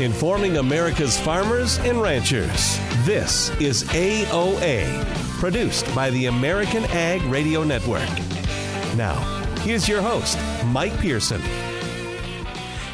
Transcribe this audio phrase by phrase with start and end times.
[0.00, 2.78] informing America's farmers and ranchers.
[3.06, 5.04] This is AOA,
[5.40, 8.08] produced by the American Ag Radio Network.
[8.94, 9.14] Now,
[9.60, 11.40] here's your host, Mike Pearson.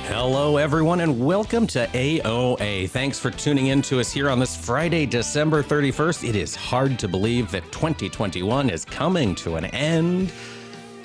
[0.07, 2.89] Hello, everyone, and welcome to AOA.
[2.91, 6.29] Thanks for tuning in to us here on this Friday, December 31st.
[6.29, 10.33] It is hard to believe that 2021 is coming to an end.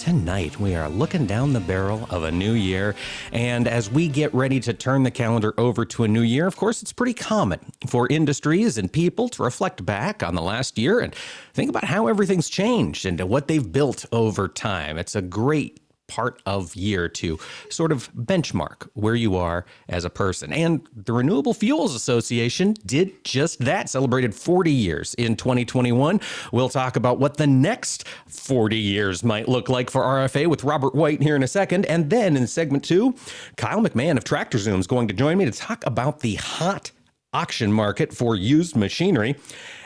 [0.08, 2.96] Tonight, we are looking down the barrel of a new year.
[3.34, 6.56] And as we get ready to turn the calendar over to a new year, of
[6.56, 11.02] course, it's pretty common for industries and people to reflect back on the last year
[11.02, 11.14] and
[11.54, 14.98] think about how everything's changed and what they've built over time.
[14.98, 17.40] It's a great part of year to
[17.70, 20.52] sort of benchmark where you are as a person.
[20.52, 26.20] And the Renewable Fuels Association did just that, celebrated 40 years in 2021.
[26.52, 30.96] We'll talk about what the next 40 years might look like for RFA with Robert
[30.96, 31.86] White here in a second.
[31.86, 33.16] And then in segment two,
[33.58, 36.92] Kyle McMahon of Tractor Zoom is going to join me to talk about the hot
[37.34, 39.36] auction market for used machinery.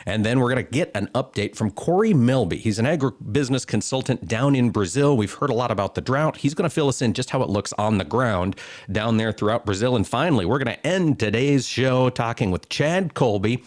[0.06, 2.58] And then we're going to get an update from Kory Melby.
[2.58, 5.16] He's an agribusiness consultant down in Brazil.
[5.16, 6.38] We've heard a lot about the drought.
[6.38, 8.56] He's going to fill us in just how it looks on the ground
[8.90, 9.96] down there throughout Brazil.
[9.96, 13.62] And finally, we're going to end today's show talking with Chad Colby.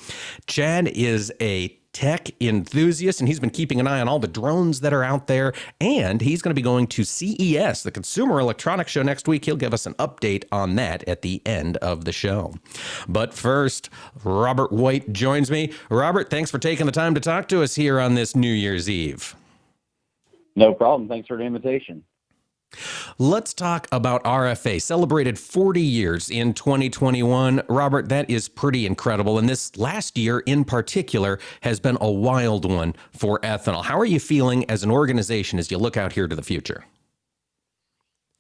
[0.48, 4.82] Chad is a tech enthusiast, and he's been keeping an eye on all the drones
[4.82, 5.54] that are out there.
[5.80, 9.46] And he's going to be going to CES, the Consumer Electronics Show, next week.
[9.46, 12.54] He'll give us an update on that at the end of the show.
[13.08, 13.90] But first,
[14.26, 15.72] Robert White joins me.
[15.90, 18.90] Robert, thanks for taking the time to talk to us here on this New Year's
[18.90, 19.34] Eve.
[20.58, 21.08] No problem.
[21.08, 22.04] Thanks for the invitation.
[23.18, 24.82] Let's talk about RFA.
[24.82, 27.62] Celebrated 40 years in 2021.
[27.70, 29.38] Robert, that is pretty incredible.
[29.38, 33.84] And this last year in particular has been a wild one for ethanol.
[33.84, 36.86] How are you feeling as an organization as you look out here to the future?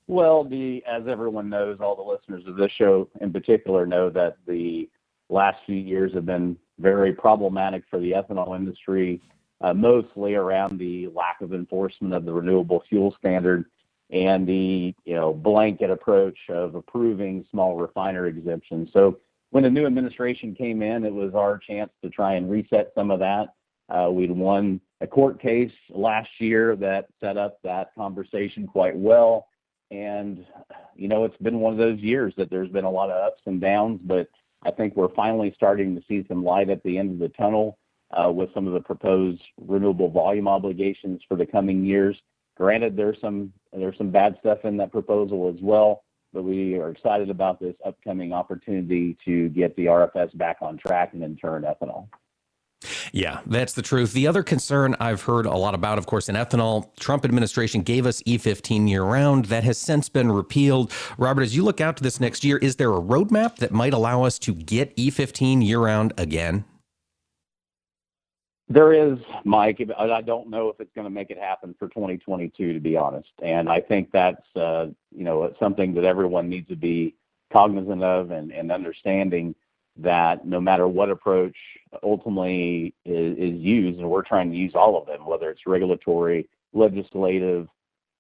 [0.07, 4.37] Well, the as everyone knows, all the listeners of this show in particular know that
[4.45, 4.87] the
[5.29, 9.21] last few years have been very problematic for the ethanol industry,
[9.61, 13.65] uh, mostly around the lack of enforcement of the renewable fuel standard
[14.11, 18.89] and the you know blanket approach of approving small refiner exemptions.
[18.93, 19.19] So
[19.51, 23.11] when the new administration came in, it was our chance to try and reset some
[23.11, 23.53] of that.
[23.89, 29.47] Uh, we'd won a court case last year that set up that conversation quite well.
[29.91, 30.45] And,
[30.95, 33.41] you know, it's been one of those years that there's been a lot of ups
[33.45, 34.27] and downs, but
[34.63, 37.77] I think we're finally starting to see some light at the end of the tunnel
[38.11, 42.17] uh, with some of the proposed renewable volume obligations for the coming years.
[42.57, 46.03] Granted, there's some there's some bad stuff in that proposal as well,
[46.33, 51.13] but we are excited about this upcoming opportunity to get the RFS back on track
[51.13, 52.07] and in turn ethanol.
[53.11, 54.13] Yeah, that's the truth.
[54.13, 58.05] The other concern I've heard a lot about, of course, in ethanol, Trump administration gave
[58.05, 59.45] us E15 year round.
[59.45, 60.91] That has since been repealed.
[61.17, 63.93] Robert, as you look out to this next year, is there a roadmap that might
[63.93, 66.65] allow us to get E15 year round again?
[68.67, 69.79] There is, Mike.
[69.79, 72.97] and I don't know if it's going to make it happen for 2022, to be
[72.97, 73.29] honest.
[73.43, 77.15] And I think that's, uh, you know, something that everyone needs to be
[77.53, 79.53] cognizant of and, and understanding
[79.97, 81.55] that no matter what approach
[82.03, 86.49] ultimately is, is, used, and we're trying to use all of them, whether it's regulatory,
[86.73, 87.67] legislative,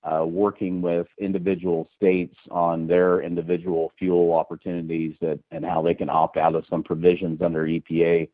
[0.03, 6.09] uh, working with individual states on their individual fuel opportunities that, and how they can
[6.09, 8.29] opt out of some provisions under EPA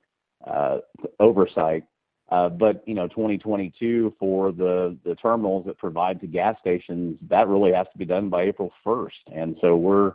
[0.45, 0.79] uh,
[1.19, 1.83] oversight.
[2.31, 7.73] Uh, but you know, 2022 for the terminals that provide to gas stations, that really
[7.73, 9.11] has to be done by April 1st.
[9.33, 10.13] And so we're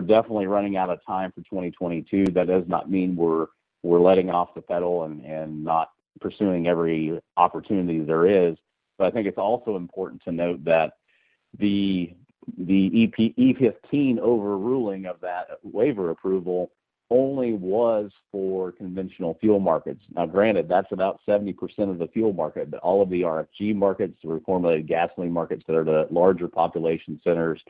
[0.00, 2.26] definitely running out of time for 2022.
[2.32, 3.48] That does not mean we're
[3.82, 5.90] letting off the pedal and not
[6.20, 8.56] pursuing every opportunity there is.
[8.96, 10.94] But I think it's also important to note that
[11.58, 12.14] the
[12.58, 16.72] the EP, E15 overruling of that waiver approval
[17.12, 20.00] only was for conventional fuel markets.
[20.16, 21.54] Now, granted, that's about 70%
[21.90, 25.76] of the fuel market, but all of the RFG markets, the reformulated gasoline markets that
[25.76, 27.62] are the larger population centers,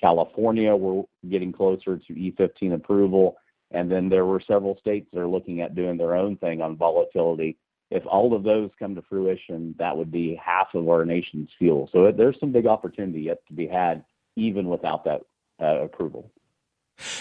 [0.00, 3.36] California, we're getting closer to E15 approval.
[3.70, 6.76] And then there were several states that are looking at doing their own thing on
[6.76, 7.56] volatility.
[7.90, 11.88] If all of those come to fruition, that would be half of our nation's fuel.
[11.92, 14.04] So there's some big opportunity yet to be had,
[14.36, 15.22] even without that
[15.60, 16.30] uh, approval.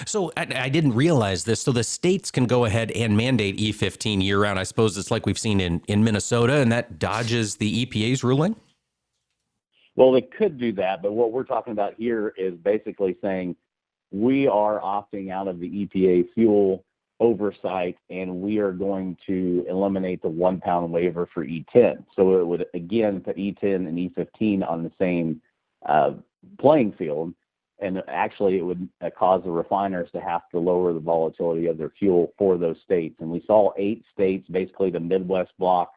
[0.06, 1.62] So I, I, didn't realize this.
[1.62, 4.60] So the states can go ahead and mandate E15 year round.
[4.60, 8.56] I suppose it's like we've seen in, in Minnesota, and that dodges the EPA's ruling?
[9.96, 13.56] Well, they could do that, but what we're talking about here is basically saying
[14.12, 16.84] we are opting out of the EPA fuel
[17.20, 22.04] oversight and we are going to eliminate the one pound waiver for E10.
[22.16, 25.42] So it would again put E10 and E15 on the same
[25.88, 26.12] uh,
[26.60, 27.34] playing field
[27.80, 31.78] and actually it would uh, cause the refiners to have to lower the volatility of
[31.78, 33.18] their fuel for those states.
[33.20, 35.94] And we saw eight states, basically the Midwest block,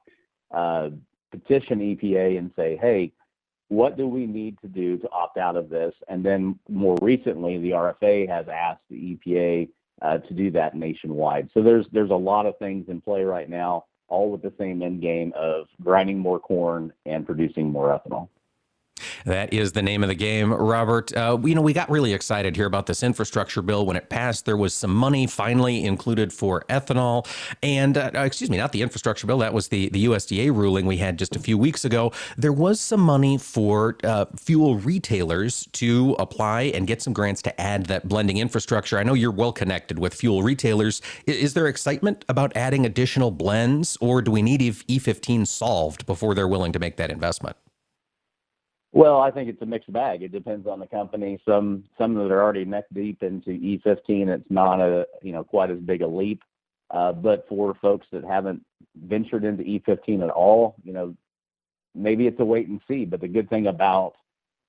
[0.51, 0.91] uh,
[1.31, 3.13] petition EPA and say, hey,
[3.69, 5.95] what do we need to do to opt out of this?
[6.09, 9.69] And then more recently, the RFA has asked the EPA
[10.03, 11.51] uh, to do that nationwide.
[11.55, 14.83] So there's there's a lot of things in play right now, all with the same
[14.83, 18.29] end game of grinding more corn and producing more ethanol.
[19.25, 21.15] That is the name of the game, Robert.
[21.17, 24.45] Uh, you know, we got really excited here about this infrastructure bill when it passed.
[24.45, 27.27] There was some money finally included for ethanol,
[27.63, 29.39] and uh, uh excuse me, not the infrastructure bill.
[29.39, 32.13] That was the the USDA ruling we had just a few weeks ago.
[32.37, 37.61] There was some money for uh, fuel retailers to apply and get some grants to
[37.61, 38.99] add that blending infrastructure.
[38.99, 41.03] I know you're well connected with fuel retailers.
[41.27, 46.35] Is, is there excitement about adding additional blends, or do we need E15 solved before
[46.35, 47.57] they're willing to make that investment?
[48.93, 50.23] Well, I think it's a mixed bag.
[50.23, 51.39] It depends on the company.
[51.47, 55.71] Some some that are already neck deep into E15, it's not a you know quite
[55.71, 56.43] as big a leap.
[56.91, 58.65] Uh, but for folks that haven't
[59.05, 61.15] ventured into E15 at all, you know,
[61.95, 63.05] maybe it's a wait and see.
[63.05, 64.15] But the good thing about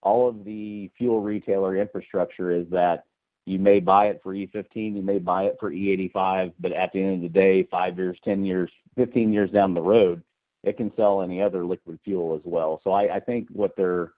[0.04, 3.06] all of the fuel retailer infrastructure is that
[3.46, 7.02] you may buy it for E15, you may buy it for E85, but at the
[7.02, 10.22] end of the day, five years, 10 years, 15 years down the road,
[10.64, 12.82] it can sell any other liquid fuel as well.
[12.84, 14.12] So I, I think what they're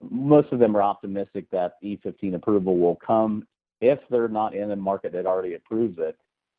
[0.00, 3.46] most of them are optimistic that E15 approval will come
[3.80, 6.16] if they're not in a market that already approves it.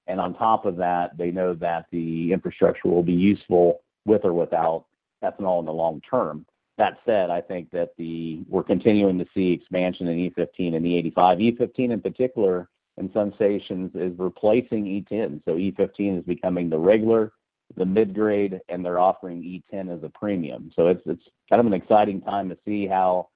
[0.07, 4.33] And on top of that, they know that the infrastructure will be useful with or
[4.33, 4.85] without
[5.23, 6.45] ethanol in the long term.
[6.77, 11.57] That said, I think that the we're continuing to see expansion in E15 and E85.
[11.57, 15.41] E15 in particular, in some stations, is replacing E10.
[15.45, 17.33] So E15 is becoming the regular
[17.75, 20.71] the mid-grade, and they're offering E10 as a premium.
[20.75, 23.29] So it's it's kind of an exciting time to see how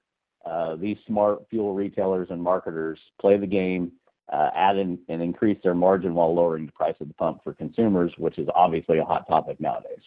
[0.44, 3.92] uh, these smart fuel retailers and marketers play the game,
[4.32, 7.54] uh, add in, and increase their margin while lowering the price of the pump for
[7.54, 10.00] consumers, which is obviously a hot topic nowadays.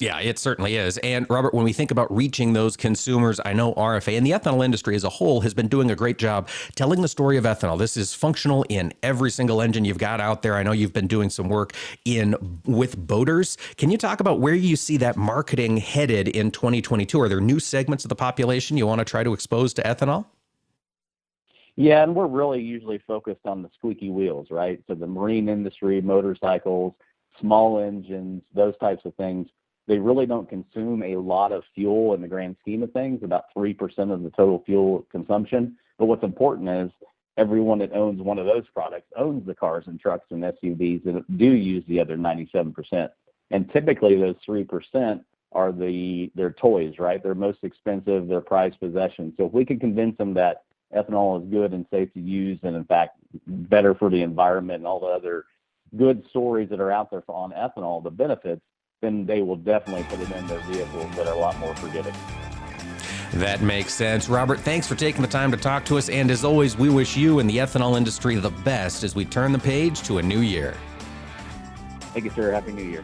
[0.00, 0.96] Yeah, it certainly is.
[0.98, 4.64] And Robert, when we think about reaching those consumers, I know RFA and the ethanol
[4.64, 7.78] industry as a whole has been doing a great job telling the story of ethanol.
[7.78, 10.56] This is functional in every single engine you've got out there.
[10.56, 11.74] I know you've been doing some work
[12.06, 13.58] in with boaters.
[13.76, 17.20] Can you talk about where you see that marketing headed in 2022?
[17.20, 20.24] Are there new segments of the population you want to try to expose to ethanol?
[21.76, 24.82] Yeah, and we're really usually focused on the squeaky wheels, right?
[24.86, 26.94] So the marine industry, motorcycles,
[27.38, 29.46] small engines, those types of things
[29.90, 33.46] they really don't consume a lot of fuel in the grand scheme of things, about
[33.56, 33.76] 3%
[34.12, 35.76] of the total fuel consumption.
[35.98, 36.90] But what's important is
[37.36, 41.36] everyone that owns one of those products owns the cars and trucks and SUVs that
[41.36, 43.08] do use the other 97%.
[43.50, 47.20] And typically those 3% are the their toys, right?
[47.20, 49.34] They're most expensive, they're prized possessions.
[49.36, 50.62] So if we can convince them that
[50.94, 54.86] ethanol is good and safe to use and in fact better for the environment and
[54.86, 55.46] all the other
[55.96, 58.62] good stories that are out there on ethanol, the benefits,
[59.00, 62.14] then they will definitely put it in their vehicles that are a lot more forgiving.
[63.32, 64.28] That makes sense.
[64.28, 66.08] Robert, thanks for taking the time to talk to us.
[66.08, 69.52] And as always, we wish you and the ethanol industry the best as we turn
[69.52, 70.76] the page to a new year.
[72.12, 72.50] Thank you, sir.
[72.50, 73.02] Happy New Year.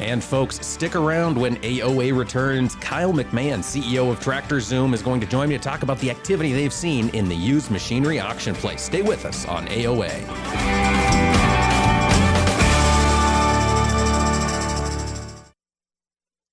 [0.00, 2.74] And folks, stick around when AOA returns.
[2.74, 6.10] Kyle McMahon, CEO of Tractor Zoom, is going to join me to talk about the
[6.10, 8.82] activity they've seen in the used machinery auction place.
[8.82, 10.85] Stay with us on AOA.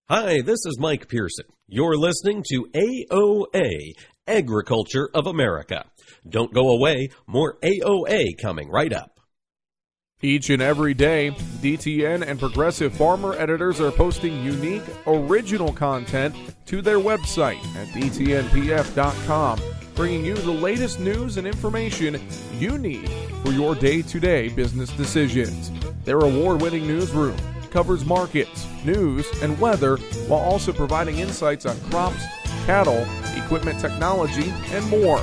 [0.10, 1.46] Hi, this is Mike Pearson.
[1.66, 3.94] You're listening to AOA,
[4.28, 5.86] Agriculture of America.
[6.28, 9.22] Don't go away, more AOA coming right up.
[10.22, 11.32] Each and every day,
[11.62, 19.62] DTN and Progressive Farmer editors are posting unique, original content to their website at dtnpf.com,
[19.96, 22.22] bringing you the latest news and information
[22.60, 23.10] you need
[23.42, 25.72] for your day to day business decisions.
[26.04, 27.38] Their award winning newsroom
[27.74, 32.24] covers markets, news, and weather while also providing insights on crops,
[32.66, 35.22] cattle, equipment technology, and more.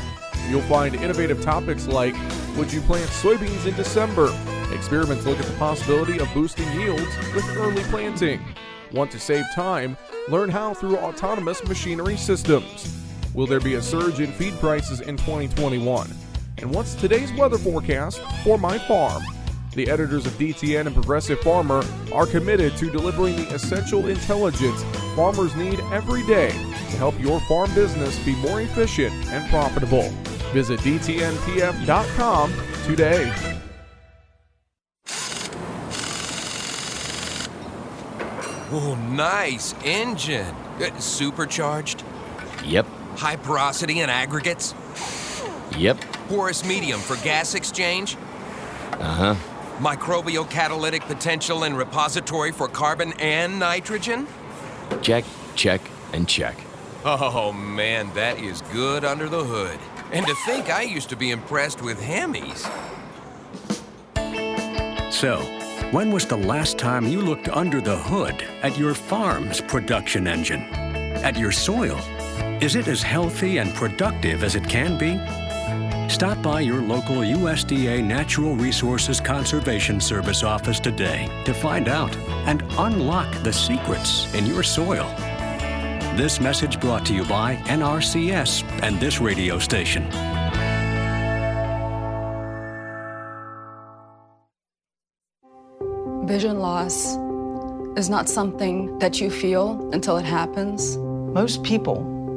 [0.48, 2.14] You'll find innovative topics like
[2.56, 4.36] Would you plant soybeans in December?
[4.74, 8.40] Experiments look at the possibility of boosting yields with early planting.
[8.92, 9.96] Want to save time?
[10.28, 12.96] Learn how through autonomous machinery systems.
[13.32, 16.10] Will there be a surge in feed prices in 2021?
[16.58, 19.22] And what's today's weather forecast for my farm?
[19.72, 24.82] The editors of DTN and Progressive Farmer are committed to delivering the essential intelligence
[25.14, 30.10] farmers need every day to help your farm business be more efficient and profitable.
[30.52, 32.52] Visit DTNPF.com
[32.84, 33.32] today.
[38.72, 40.54] Oh, nice engine.
[40.98, 42.02] Supercharged?
[42.64, 42.86] Yep.
[43.16, 44.74] High porosity and aggregates?
[45.76, 46.00] Yep.
[46.28, 48.16] Porous medium for gas exchange?
[48.94, 49.49] Uh huh.
[49.80, 54.26] Microbial catalytic potential and repository for carbon and nitrogen?
[55.00, 55.80] Check, check,
[56.12, 56.54] and check.
[57.02, 59.78] Oh man, that is good under the hood.
[60.12, 62.70] And to think I used to be impressed with Hemis.
[65.10, 65.38] So,
[65.92, 70.60] when was the last time you looked under the hood at your farm's production engine?
[71.24, 71.98] At your soil?
[72.60, 75.18] Is it as healthy and productive as it can be?
[76.10, 82.14] Stop by your local USDA Natural Resources Conservation Service office today to find out
[82.46, 85.06] and unlock the secrets in your soil.
[86.16, 90.02] This message brought to you by NRCS and this radio station.
[96.26, 97.16] Vision loss
[97.96, 100.96] is not something that you feel until it happens.
[100.96, 102.19] Most people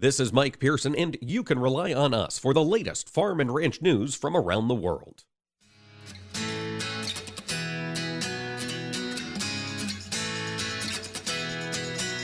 [0.00, 3.52] This is Mike Pearson, and you can rely on us for the latest farm and
[3.52, 5.24] ranch news from around the world.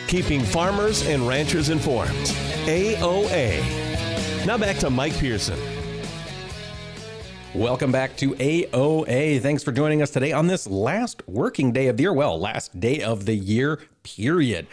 [0.08, 2.08] Keeping farmers and ranchers informed.
[2.64, 4.46] AOA.
[4.46, 5.58] Now back to Mike Pearson.
[7.54, 9.42] Welcome back to AOA.
[9.42, 12.12] Thanks for joining us today on this last working day of the year.
[12.14, 14.66] Well, last day of the year, period.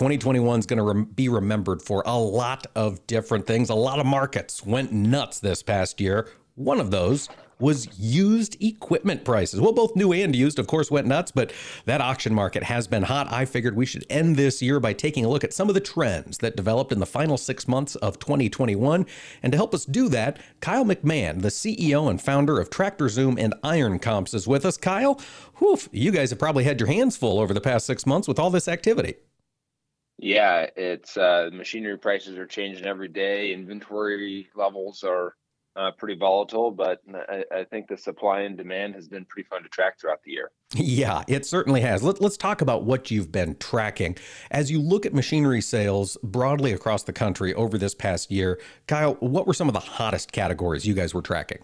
[0.00, 3.68] 2021 is going to be remembered for a lot of different things.
[3.68, 6.26] A lot of markets went nuts this past year.
[6.54, 7.28] One of those
[7.58, 9.60] was used equipment prices.
[9.60, 11.52] Well, both new and used, of course, went nuts, but
[11.84, 13.30] that auction market has been hot.
[13.30, 15.82] I figured we should end this year by taking a look at some of the
[15.82, 19.04] trends that developed in the final six months of 2021.
[19.42, 23.36] And to help us do that, Kyle McMahon, the CEO and founder of Tractor Zoom
[23.36, 24.78] and Iron Comps, is with us.
[24.78, 25.20] Kyle,
[25.58, 28.38] whew, you guys have probably had your hands full over the past six months with
[28.38, 29.16] all this activity.
[30.22, 33.54] Yeah, it's uh, machinery prices are changing every day.
[33.54, 35.34] Inventory levels are
[35.76, 39.62] uh, pretty volatile, but I, I, think the supply and demand has been pretty fun
[39.62, 40.50] to track throughout the year.
[40.74, 42.02] Yeah, it certainly has.
[42.02, 44.16] Let, us talk about what you've been tracking.
[44.50, 49.14] As you look at machinery sales broadly across the country over this past year, Kyle,
[49.20, 51.58] what were some of the hottest categories you guys were tracking?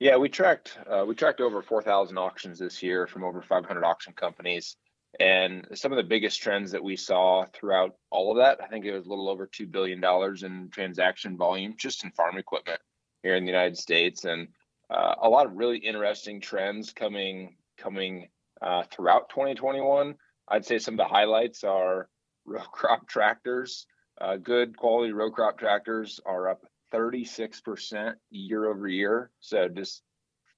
[0.00, 4.12] Yeah, we tracked uh, we tracked over 4,000 auctions this year from over 500 auction
[4.14, 4.76] companies.
[5.20, 8.84] And some of the biggest trends that we saw throughout all of that, I think
[8.84, 10.02] it was a little over $2 billion
[10.44, 12.80] in transaction volume just in farm equipment
[13.22, 14.24] here in the United States.
[14.24, 14.48] And
[14.90, 18.28] uh, a lot of really interesting trends coming coming
[18.60, 20.14] uh, throughout 2021.
[20.48, 22.08] I'd say some of the highlights are
[22.44, 23.86] row crop tractors.
[24.20, 26.62] Uh, good quality row crop tractors are up
[26.92, 29.30] 36% year over year.
[29.40, 30.02] So just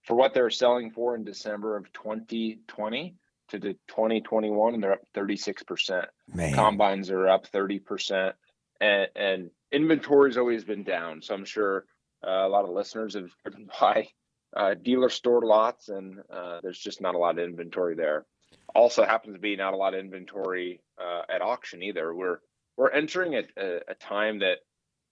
[0.04, 3.16] for what they're selling for in December of 2020,
[3.50, 6.07] to the 2021 and they're up 36%.
[6.35, 6.54] Man.
[6.54, 8.33] Combines are up 30%.
[8.80, 11.23] And, and inventory's always been down.
[11.23, 11.85] So I'm sure
[12.26, 14.09] uh, a lot of listeners have driven by
[14.57, 18.26] uh, dealer store lots and uh, there's just not a lot of inventory there.
[18.75, 22.14] Also happens to be not a lot of inventory uh, at auction either.
[22.14, 22.38] We're
[22.76, 24.59] we're entering a, a, a time that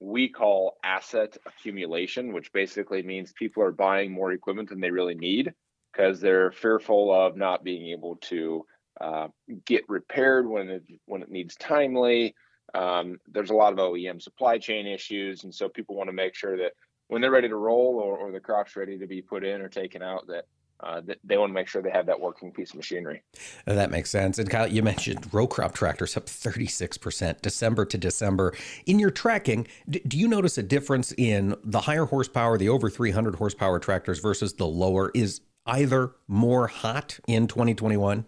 [0.00, 5.14] we call asset accumulation, which basically means people are buying more equipment than they really
[5.14, 5.52] need
[5.92, 8.64] because they're fearful of not being able to
[9.00, 9.28] uh,
[9.64, 12.34] get repaired when it when it needs timely.
[12.74, 16.34] Um, there's a lot of OEM supply chain issues, and so people want to make
[16.34, 16.72] sure that
[17.06, 19.68] when they're ready to roll or, or the crop's ready to be put in or
[19.68, 20.44] taken out, that
[20.80, 23.22] uh, they want to make sure they have that working piece of machinery.
[23.64, 24.38] That makes sense.
[24.38, 28.54] And Kyle, you mentioned row crop tractors up 36% December to December.
[28.86, 33.36] In your tracking, do you notice a difference in the higher horsepower, the over 300
[33.36, 35.10] horsepower tractors versus the lower?
[35.14, 38.24] Is either more hot in 2021?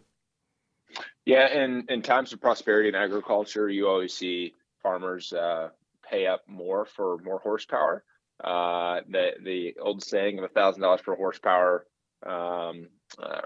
[1.25, 5.71] Yeah, in, in times of prosperity in agriculture, you always see farmers uh,
[6.09, 8.05] pay up more for more horsepower.
[8.43, 11.87] Uh, the the old saying of a thousand dollars per horsepower
[12.27, 12.89] um,
[13.23, 13.43] uh,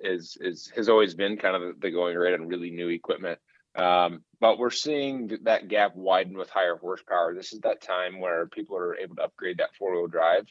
[0.00, 3.38] is is has always been kind of the going rate on really new equipment.
[3.74, 7.34] Um, but we're seeing that gap widen with higher horsepower.
[7.34, 10.46] This is that time where people are able to upgrade that four wheel drive,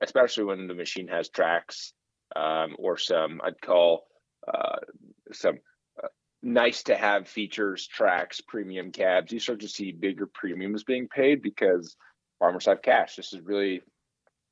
[0.00, 1.92] especially when the machine has tracks
[2.36, 4.06] um, or some I'd call
[4.46, 4.76] uh,
[5.32, 5.58] some
[6.02, 6.08] uh,
[6.42, 9.32] nice to have features, tracks, premium cabs.
[9.32, 11.96] You start to see bigger premiums being paid because
[12.38, 13.16] farmers have cash.
[13.16, 13.82] This is really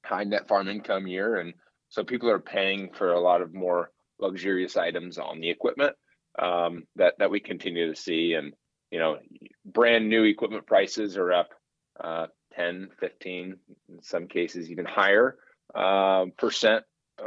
[0.05, 1.55] high net farm income year, and
[1.89, 5.95] so people are paying for a lot of more luxurious items on the equipment
[6.39, 8.35] um, that that we continue to see.
[8.35, 8.53] And
[8.91, 9.19] you know,
[9.65, 11.51] brand new equipment prices are up
[11.99, 13.57] uh, 10, 15,
[13.89, 15.37] in some cases even higher
[15.75, 16.85] uh, percent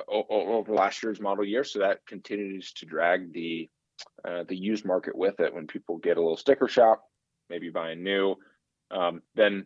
[0.08, 1.64] over last year's model year.
[1.64, 3.70] So that continues to drag the
[4.26, 5.54] uh, the used market with it.
[5.54, 7.04] When people get a little sticker shop,
[7.50, 8.36] maybe buying new,
[8.92, 9.66] um, then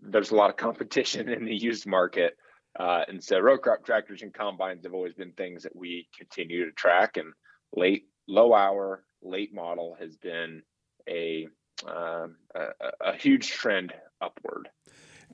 [0.00, 2.36] there's a lot of competition in the used market.
[2.78, 6.64] Uh, and so row crop tractors and combines have always been things that we continue
[6.64, 7.16] to track.
[7.16, 7.32] And
[7.74, 10.62] late, low hour, late model has been
[11.08, 11.48] a
[11.86, 12.68] um, a,
[13.00, 14.68] a huge trend upward.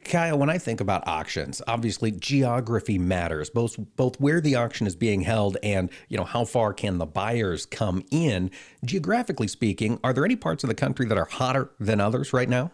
[0.04, 4.94] Kyle, when I think about auctions, obviously geography matters, both both where the auction is
[4.94, 8.50] being held and you know how far can the buyers come in.
[8.84, 12.48] Geographically speaking, are there any parts of the country that are hotter than others right
[12.48, 12.70] now?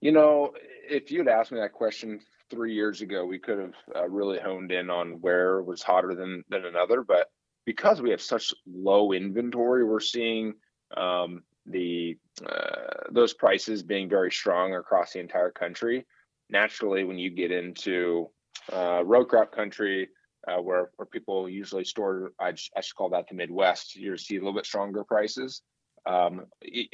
[0.00, 0.52] You know,
[0.88, 4.72] if you'd asked me that question three years ago, we could have uh, really honed
[4.72, 7.02] in on where was hotter than than another.
[7.02, 7.28] But
[7.64, 10.54] because we have such low inventory, we're seeing
[10.96, 16.06] um, the uh, those prices being very strong across the entire country.
[16.48, 18.30] Naturally, when you get into
[18.72, 20.08] uh, row crop country,
[20.48, 24.36] uh, where where people usually store, I, I should call that the Midwest, you see
[24.36, 25.62] a little bit stronger prices.
[26.06, 26.46] Um,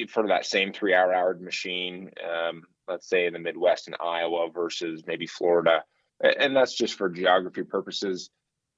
[0.08, 5.04] for that same three-hour hour machine, um, let's say in the Midwest in Iowa versus
[5.06, 5.84] maybe Florida,
[6.20, 8.30] and that's just for geography purposes.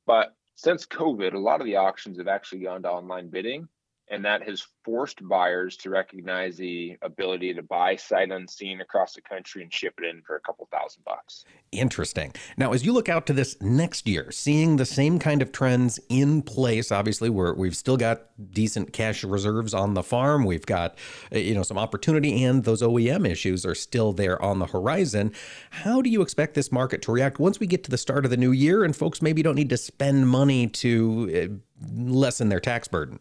[0.07, 3.69] But since COVID, a lot of the auctions have actually gone to online bidding
[4.10, 9.21] and that has forced buyers to recognize the ability to buy sight unseen across the
[9.21, 11.44] country and ship it in for a couple thousand bucks.
[11.73, 12.32] Interesting.
[12.56, 16.00] Now, as you look out to this next year, seeing the same kind of trends
[16.08, 20.44] in place, obviously, we're, we've still got decent cash reserves on the farm.
[20.44, 20.97] We've got,
[21.34, 25.32] uh, you know, some opportunity, and those OEM issues are still there on the horizon.
[25.71, 28.30] How do you expect this market to react once we get to the start of
[28.30, 32.60] the new year and folks maybe don't need to spend money to uh, lessen their
[32.60, 33.18] tax burden?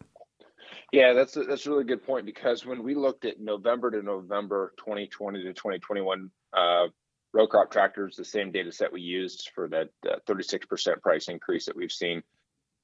[0.92, 4.02] Yeah, that's a, that's a really good point because when we looked at November to
[4.02, 6.86] November 2020 to 2021 uh,
[7.34, 11.66] row crop tractors, the same data set we used for that uh, 36% price increase
[11.66, 12.22] that we've seen.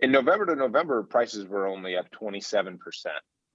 [0.01, 2.79] In November to November, prices were only up 27%.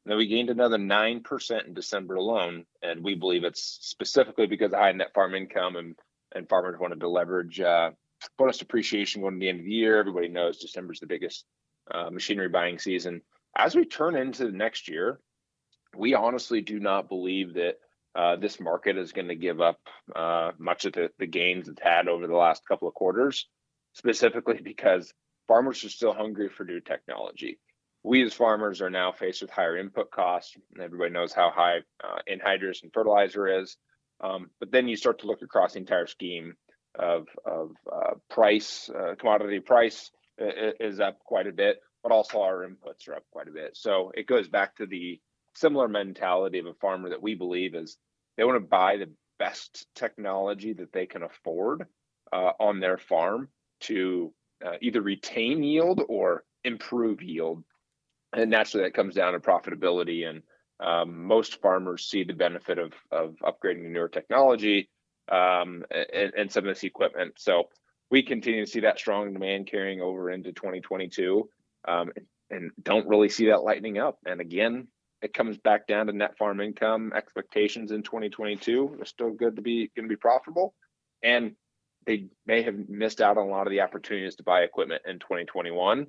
[0.05, 2.65] Then we gained another 9% in December alone.
[2.81, 5.95] And we believe it's specifically because of high net farm income and,
[6.33, 7.91] and farmers wanted to leverage uh,
[8.37, 9.99] bonus depreciation going to the end of the year.
[9.99, 11.45] Everybody knows December's the biggest
[11.93, 13.21] uh, machinery buying season
[13.55, 15.19] as we turn into the next year,
[15.95, 17.75] we honestly do not believe that
[18.15, 19.79] uh, this market is going to give up
[20.15, 23.47] uh, much of the, the gains it's had over the last couple of quarters,
[23.93, 25.13] specifically because
[25.47, 27.59] farmers are still hungry for new technology.
[28.03, 30.55] We as farmers are now faced with higher input costs.
[30.81, 33.77] Everybody knows how high uh, anhydrous and fertilizer is.
[34.21, 36.55] Um, but then you start to look across the entire scheme
[36.97, 42.67] of, of uh, price, uh, commodity price is up quite a bit but also our
[42.67, 43.75] inputs are up quite a bit.
[43.75, 45.19] So it goes back to the
[45.55, 47.97] similar mentality of a farmer that we believe is
[48.37, 51.85] they want to buy the best technology that they can afford
[52.31, 53.49] uh, on their farm
[53.81, 54.33] to
[54.65, 57.63] uh, either retain yield or improve yield.
[58.33, 60.27] And naturally, that comes down to profitability.
[60.27, 60.43] And
[60.79, 64.89] um, most farmers see the benefit of, of upgrading to newer technology
[65.31, 67.33] um, and, and some of this equipment.
[67.37, 67.69] So
[68.11, 71.49] we continue to see that strong demand carrying over into 2022
[71.87, 72.11] um,
[72.49, 74.17] and don't really see that lightening up.
[74.25, 74.87] And again,
[75.21, 78.93] it comes back down to net farm income expectations in 2022.
[78.95, 80.73] They're still good to be going to be profitable,
[81.23, 81.55] and
[82.05, 85.19] they may have missed out on a lot of the opportunities to buy equipment in
[85.19, 86.07] 2021.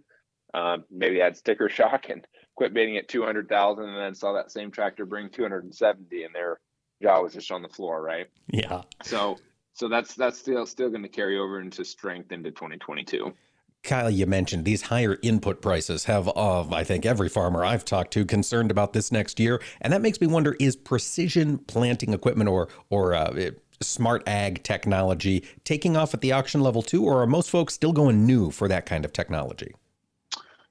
[0.52, 4.50] Um, maybe they had sticker shock and quit bidding at 200,000, and then saw that
[4.50, 6.60] same tractor bring 270, and their
[7.02, 8.26] jaw was just on the floor, right?
[8.48, 8.82] Yeah.
[9.02, 9.38] So,
[9.72, 13.32] so that's that's still still going to carry over into strength into 2022.
[13.82, 18.12] Kyle, you mentioned these higher input prices have, uh, I think, every farmer I've talked
[18.12, 22.48] to concerned about this next year, and that makes me wonder: is precision planting equipment
[22.48, 27.26] or or uh, smart ag technology taking off at the auction level too, or are
[27.26, 29.74] most folks still going new for that kind of technology?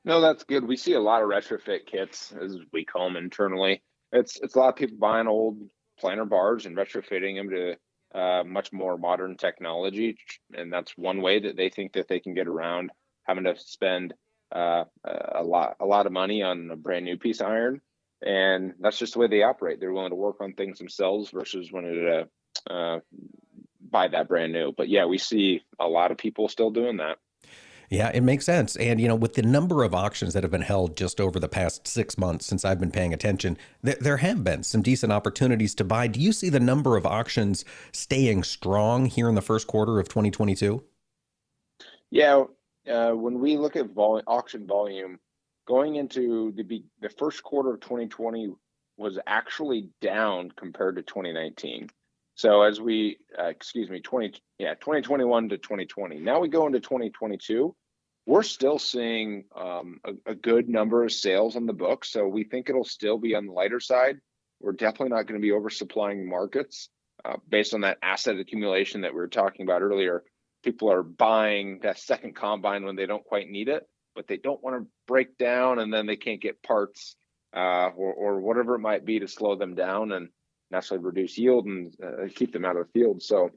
[0.06, 0.66] No, that's good.
[0.66, 3.82] We see a lot of retrofit kits, as we call them internally.
[4.12, 5.58] It's it's a lot of people buying old
[6.00, 7.76] planter bars and retrofitting them to
[8.18, 10.18] uh, much more modern technology,
[10.54, 12.92] and that's one way that they think that they can get around
[13.30, 14.14] having to spend
[14.54, 17.82] uh, a lot a lot of money on a brand new piece of iron,
[18.26, 19.80] and that's just the way they operate.
[19.80, 23.00] They're willing to work on things themselves versus wanting to uh,
[23.90, 24.74] buy that brand new.
[24.76, 27.18] But yeah, we see a lot of people still doing that.
[27.90, 28.76] Yeah, it makes sense.
[28.76, 31.50] And, you know, with the number of auctions that have been held just over the
[31.50, 35.74] past six months since I've been paying attention, th- there have been some decent opportunities
[35.76, 36.06] to buy.
[36.06, 40.08] Do you see the number of auctions staying strong here in the first quarter of
[40.08, 40.84] 2022?
[42.12, 42.44] Yeah,
[42.90, 45.20] uh, when we look at vol- auction volume,
[45.68, 48.54] going into the be- the first quarter of 2020
[48.98, 51.90] was actually down compared to 2019.
[52.36, 56.20] So as we, uh, excuse me, 20, yeah, 2021 to 2020.
[56.20, 57.76] Now we go into 2022.
[58.26, 62.06] We're still seeing um, a, a, good number of sales on the book.
[62.06, 64.20] So we think it'll still be on the lighter side.
[64.62, 66.90] We're definitely not going to be oversupplying markets
[67.26, 70.24] uh, based on that asset accumulation that we were talking about earlier.
[70.64, 74.62] People are buying that second combine when they don't quite need it, but they don't
[74.64, 77.16] want to break down and then they can't get parts
[77.56, 80.12] uh, or, or whatever it might be to slow them down.
[80.12, 80.30] And
[80.72, 83.22] naturally reduce yield and uh, keep them out of the field.
[83.22, 83.50] So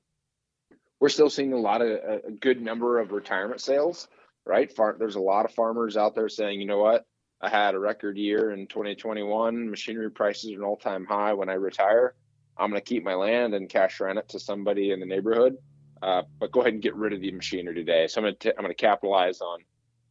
[1.01, 4.09] we're still seeing a lot of a good number of retirement sales,
[4.47, 4.75] right?
[4.75, 7.05] Far, there's a lot of farmers out there saying, you know what,
[7.41, 9.71] I had a record year in 2021.
[9.71, 11.33] Machinery prices are an all-time high.
[11.33, 12.15] When I retire,
[12.57, 15.57] I'm going to keep my land and cash rent it to somebody in the neighborhood.
[16.03, 18.07] Uh, but go ahead and get rid of the machinery today.
[18.09, 19.61] So I'm going to I'm going to capitalize on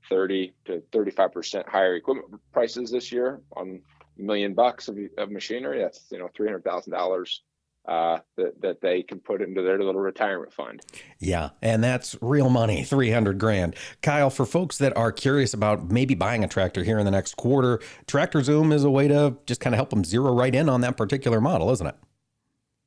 [0.10, 3.82] 30 to 35 percent higher equipment prices this year on
[4.18, 5.80] a million bucks of, of machinery.
[5.80, 7.42] That's you know three hundred thousand uh, dollars
[7.86, 10.82] that that they can put into their little retirement fund.
[11.20, 13.76] Yeah, and that's real money, three hundred grand.
[14.02, 17.36] Kyle, for folks that are curious about maybe buying a tractor here in the next
[17.36, 20.70] quarter, Tractor Zoom is a way to just kind of help them zero right in
[20.70, 21.96] on that particular model, isn't it?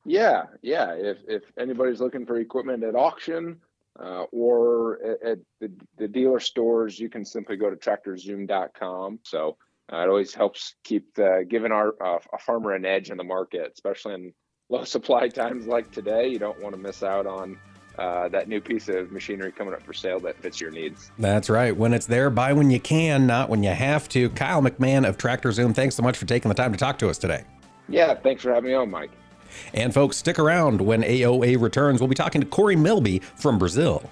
[0.05, 0.95] Yeah, yeah.
[0.95, 3.61] If if anybody's looking for equipment at auction.
[3.97, 9.21] Uh, or at, at the, the dealer stores, you can simply go to tractorzoom.com.
[9.23, 9.57] So
[9.93, 13.25] uh, it always helps keep the, giving our uh, a farmer an edge in the
[13.25, 14.35] market, especially in
[14.69, 16.29] low supply times like today.
[16.29, 17.59] You don't want to miss out on
[17.99, 21.13] uh, that new piece of machinery coming up for sale that fits your needs.
[21.19, 21.77] That's right.
[21.77, 24.31] When it's there, buy when you can, not when you have to.
[24.31, 27.09] Kyle McMahon of Tractor Zoom, thanks so much for taking the time to talk to
[27.09, 27.45] us today.
[27.89, 29.11] Yeah, thanks for having me on, Mike.
[29.73, 32.01] And folks, stick around when AOA returns.
[32.01, 34.11] We'll be talking to Kory Melby from Brazil.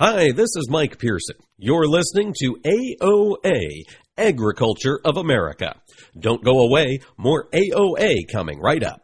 [0.00, 1.36] Hi, this is Mike Pearson.
[1.56, 3.84] You're listening to AOA,
[4.18, 5.76] Agriculture of America.
[6.18, 9.03] Don't go away, more AOA coming right up.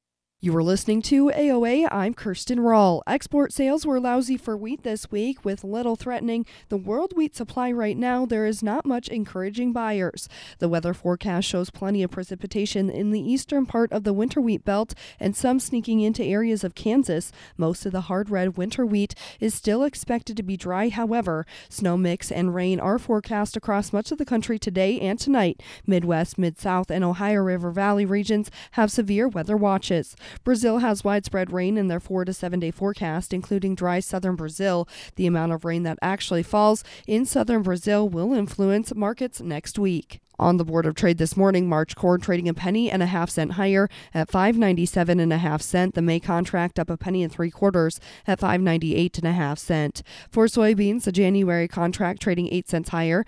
[0.43, 1.87] You are listening to AOA.
[1.91, 3.03] I'm Kirsten Rahl.
[3.05, 7.71] Export sales were lousy for wheat this week, with little threatening the world wheat supply
[7.71, 8.25] right now.
[8.25, 10.27] There is not much encouraging buyers.
[10.57, 14.65] The weather forecast shows plenty of precipitation in the eastern part of the winter wheat
[14.65, 17.31] belt and some sneaking into areas of Kansas.
[17.55, 21.45] Most of the hard red winter wheat is still expected to be dry, however.
[21.69, 25.61] Snow mix and rain are forecast across much of the country today and tonight.
[25.85, 30.15] Midwest, Mid South, and Ohio River Valley regions have severe weather watches.
[30.43, 34.87] Brazil has widespread rain in their four to seven day forecast, including dry southern Brazil.
[35.15, 40.19] The amount of rain that actually falls in southern Brazil will influence markets next week.
[40.41, 43.29] On the Board of Trade this morning, March corn trading a penny and a half
[43.29, 45.93] cent higher at 597 and a half cent.
[45.93, 50.01] The May contract up a penny and three quarters at 598 and a half cent.
[50.31, 53.23] For soybeans, the January contract trading eight cents higher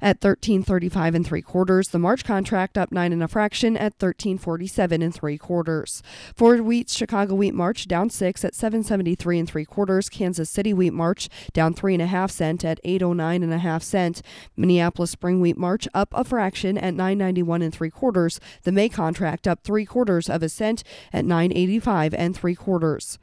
[0.00, 1.88] at 1335 and three quarters.
[1.88, 6.02] The March contract up nine and a fraction at 1347 and three quarters.
[6.34, 10.08] Ford wheat Chicago wheat March down six at 773 and three quarters.
[10.08, 13.82] Kansas City wheat March down three and a half cent at 809 and a half
[13.82, 14.22] cent.
[14.56, 18.40] Minneapolis spring wheat March up a fraction at 991 and three quarters.
[18.62, 20.82] The May contract up three quarters of a cent
[21.12, 23.18] at 985 and three quarters.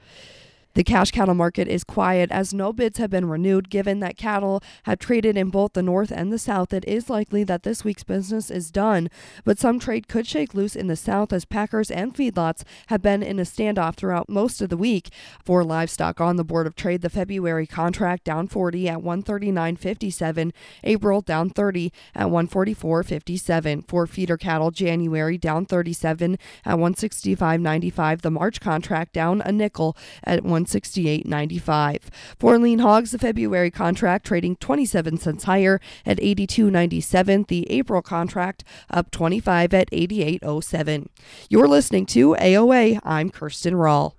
[0.75, 3.69] The cash cattle market is quiet as no bids have been renewed.
[3.69, 7.43] Given that cattle have traded in both the north and the south, it is likely
[7.43, 9.11] that this week's business is done.
[9.43, 13.21] But some trade could shake loose in the south as packers and feedlots have been
[13.21, 15.11] in a standoff throughout most of the week.
[15.45, 21.21] For livestock on the Board of Trade, the February contract down 40 at 139.57, April
[21.21, 23.87] down 30 at 144.57.
[23.87, 28.21] For feeder cattle, January down 37 at 165.95.
[28.21, 31.99] The March contract down a nickel at 1 168.95.
[32.39, 37.47] For lean hogs, the February contract trading 27 cents higher at 82.97.
[37.47, 41.07] The April contract up 25 at 88.07.
[41.49, 42.99] You're listening to AOA.
[43.03, 44.15] I'm Kirsten Rahl.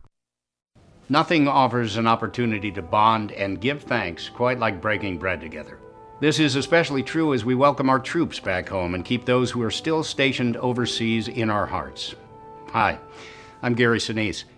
[1.09, 5.79] Nothing offers an opportunity to bond and give thanks quite like breaking bread together.
[6.21, 9.63] This is especially true as we welcome our troops back home and keep those who
[9.63, 12.15] are still stationed overseas in our hearts.
[12.69, 12.99] Hi,
[13.63, 14.45] I'm Gary Sinise.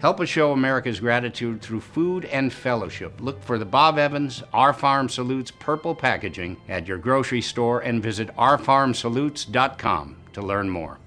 [0.00, 3.20] Help us show America's gratitude through food and fellowship.
[3.20, 8.00] Look for the Bob Evans Our Farm Salutes purple packaging at your grocery store and
[8.00, 10.98] visit ourfarmsalutes.com to learn more.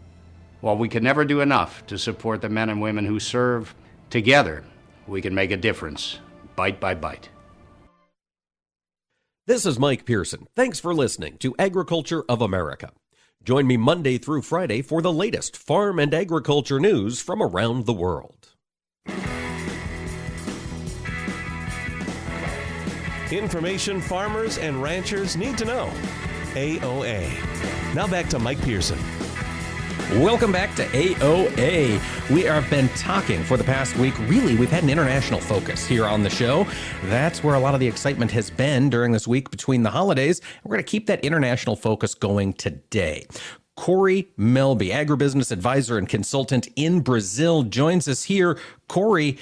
[0.59, 3.73] While we can never do enough to support the men and women who serve,
[4.09, 4.65] together
[5.07, 6.19] we can make a difference,
[6.57, 7.29] bite by bite.
[9.47, 10.47] This is Mike Pearson.
[10.53, 12.91] Thanks for listening to Agriculture of America.
[13.41, 17.93] Join me Monday through Friday for the latest farm and agriculture news from around the
[17.93, 18.50] world.
[23.31, 25.89] Information farmers and ranchers need to know.
[26.53, 27.95] AOA.
[27.95, 28.99] Now back to Mike Pearson.
[30.19, 32.29] Welcome back to AOA.
[32.29, 34.17] We have been talking for the past week.
[34.27, 36.67] Really, we've had an international focus here on the show.
[37.05, 40.41] That's where a lot of the excitement has been during this week between the holidays.
[40.65, 43.27] We're going to keep that international focus going today.
[43.77, 48.59] Kory Melby, agribusiness advisor and consultant in Brazil, joins us here.
[48.89, 49.37] Kory,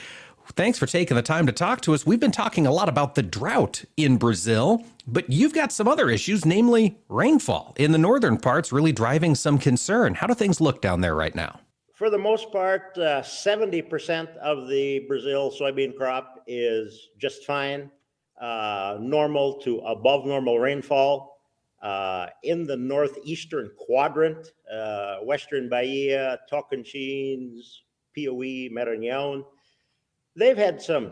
[0.56, 2.06] thanks for taking the time to talk to us.
[2.06, 6.10] We've been talking a lot about the drought in Brazil, but you've got some other
[6.10, 10.16] issues, namely rainfall in the northern parts, really driving some concern.
[10.16, 11.60] How do things look down there right now?
[11.94, 17.92] For the most part, uh, 70% of the Brazil soybean crop is just fine,
[18.40, 21.36] uh, normal to above normal rainfall.
[21.82, 27.80] Uh, in the northeastern quadrant, uh, Western Bahia, Tocantins,
[28.18, 29.46] Piauí, Maranhão,
[30.40, 31.12] they've had some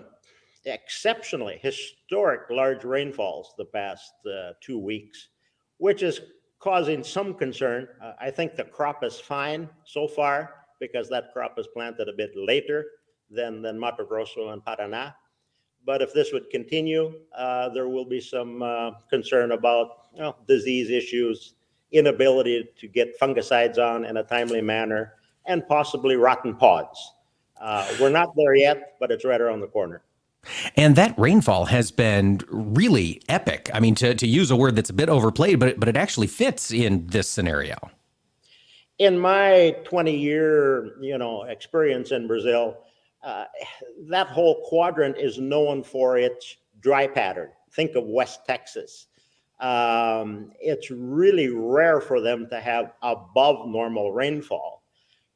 [0.66, 5.30] exceptionally historic large rainfalls the past uh, two weeks,
[5.78, 6.22] which is
[6.60, 7.88] causing some concern.
[8.02, 12.14] Uh, I think the crop is fine so far because that crop is planted a
[12.14, 12.86] bit later
[13.30, 15.14] than, than Mato Grosso and Paraná.
[15.86, 20.36] But if this would continue, uh, there will be some uh, concern about you know,
[20.48, 21.56] disease issues,
[21.92, 25.14] inability to get fungicides on in a timely manner,
[25.46, 27.14] and possibly rotten pods.
[27.60, 30.02] Uh, we're not there yet, but it's right around the corner.
[30.76, 33.70] And that rainfall has been really epic.
[33.74, 35.98] I mean, to, to use a word that's a bit overplayed, but it, but it
[35.98, 37.76] actually fits in this scenario.
[39.00, 42.78] In my 20 year, you know, experience in Brazil,
[43.24, 43.46] uh,
[44.10, 47.50] that whole quadrant is known for its dry pattern.
[47.72, 49.08] Think of West Texas.
[49.60, 54.84] Um, it's really rare for them to have above normal rainfall.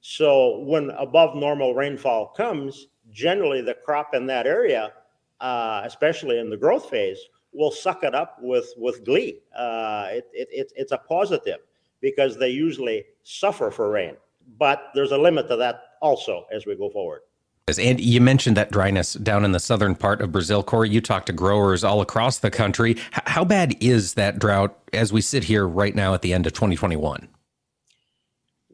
[0.01, 4.93] So when above normal rainfall comes, generally the crop in that area,
[5.39, 7.19] uh, especially in the growth phase,
[7.53, 9.39] will suck it up with with glee.
[9.55, 11.59] Uh, it, it, it, it's a positive
[12.01, 14.15] because they usually suffer for rain,
[14.57, 17.21] but there's a limit to that also as we go forward.
[17.67, 20.63] And you mentioned that dryness down in the southern part of Brazil.
[20.63, 22.97] Kory, you talk to growers all across the country.
[23.11, 26.53] How bad is that drought as we sit here right now at the end of
[26.53, 27.29] 2021?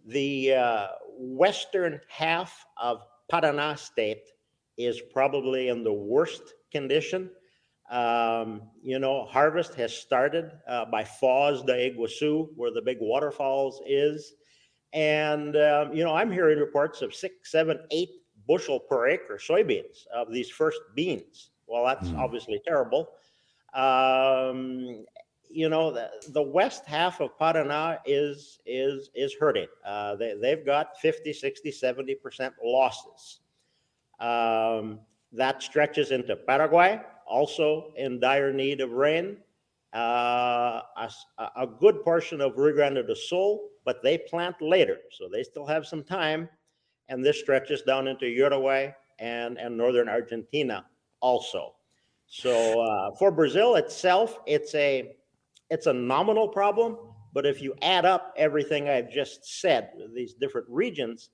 [0.06, 0.88] The uh,
[1.18, 4.24] western half of Paraná state
[4.78, 7.30] is probably in the worst condition.
[7.90, 13.82] Um, you know, harvest has started uh, by Foz do Iguaçu, where the big waterfalls
[13.88, 14.34] is.
[14.94, 18.10] And, um, you know, I'm hearing reports of six, seven, eight
[18.48, 21.52] bushel per acre soybeans of these first beans.
[21.66, 22.18] Well, that's mm.
[22.18, 23.10] obviously terrible.
[23.74, 25.06] Um,
[25.58, 29.66] you know, the, the west half of Paraná is is is hurting.
[29.84, 33.40] Uh, they, they've got 50, 60, 70% losses.
[34.20, 35.00] Um,
[35.32, 39.38] that stretches into Paraguay, also in dire need of rain.
[39.96, 41.10] Uh, a,
[41.56, 45.66] a, good portion of Rio Grande do Sul, but they plant later, so they still
[45.66, 46.48] have some time.
[47.10, 50.86] And this stretches down into Uruguay and, and northern Argentina
[51.20, 51.74] also.
[52.28, 55.17] So uh, for Brazil itself, it's a
[55.70, 56.98] it's a nominal problem,
[57.34, 61.30] but if you add up everything I've just said, these different regions,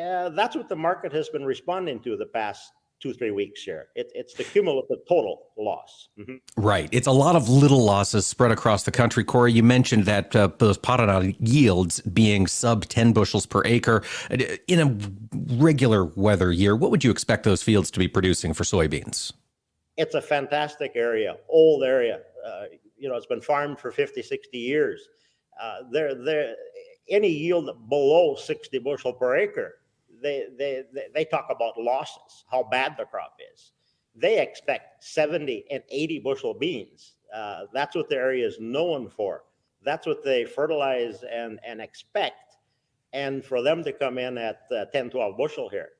[0.00, 3.88] uh, that's what the market has been responding to the past two three weeks here.
[3.94, 6.08] It, it's the cumulative total loss.
[6.18, 6.36] Mm-hmm.
[6.56, 6.88] Right.
[6.92, 9.22] It's a lot of little losses spread across the country.
[9.24, 14.02] Kory, you mentioned that uh, those Paraná yields being sub 10 bushels per acre.
[14.30, 18.54] Uh, in a regular weather year, what would you expect those fields to be producing
[18.54, 19.32] for soybeans?
[19.96, 22.20] It's a fantastic area, old area.
[22.46, 22.64] Uh,
[22.98, 25.08] you know, it's been farmed for 50, 60 years.
[25.60, 26.54] Uh, there, there,
[27.08, 29.76] any yield below 60 bushel per acre,
[30.22, 33.72] they, they, they talk about losses, how bad the crop is.
[34.14, 37.14] They expect 70 and 80 bushel beans.
[37.34, 39.42] Uh, that's what the area is known for.
[39.84, 42.56] That's what they fertilize and, and expect.
[43.12, 45.90] And for them to come in at uh, 10, 12 bushel here,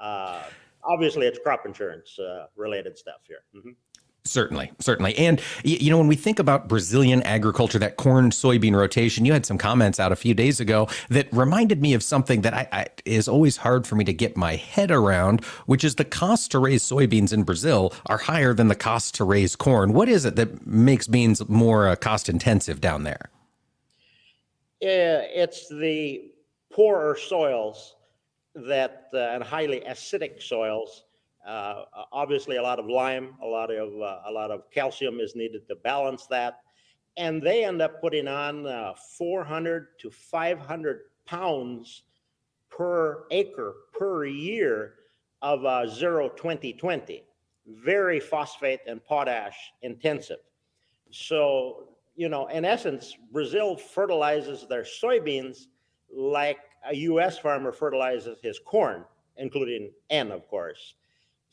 [0.00, 0.42] uh,
[0.84, 3.44] obviously it's crop insurance uh, related stuff here.
[3.56, 3.70] Mm-hmm.
[4.24, 5.18] Certainly, certainly.
[5.18, 9.44] And, you know, when we think about Brazilian agriculture, that corn soybean rotation, you had
[9.44, 12.86] some comments out a few days ago that reminded me of something that I, I,
[13.04, 16.60] is always hard for me to get my head around, which is the cost to
[16.60, 19.92] raise soybeans in Brazil are higher than the cost to raise corn.
[19.92, 23.28] What is it that makes beans more uh, cost intensive down there?
[24.80, 26.30] Yeah, it's the
[26.72, 27.96] poorer soils
[28.54, 31.04] that uh, and highly acidic soils
[31.46, 35.34] uh, obviously, a lot of lime, a lot of uh, a lot of calcium is
[35.34, 36.60] needed to balance that,
[37.16, 42.02] and they end up putting on uh, 400 to 500 pounds
[42.70, 44.94] per acre per year
[45.42, 47.24] of uh, zero 2020,
[47.66, 50.38] very phosphate and potash intensive.
[51.10, 55.66] So you know, in essence, Brazil fertilizes their soybeans
[56.14, 57.38] like a U.S.
[57.38, 59.04] farmer fertilizes his corn,
[59.36, 60.94] including N, of course.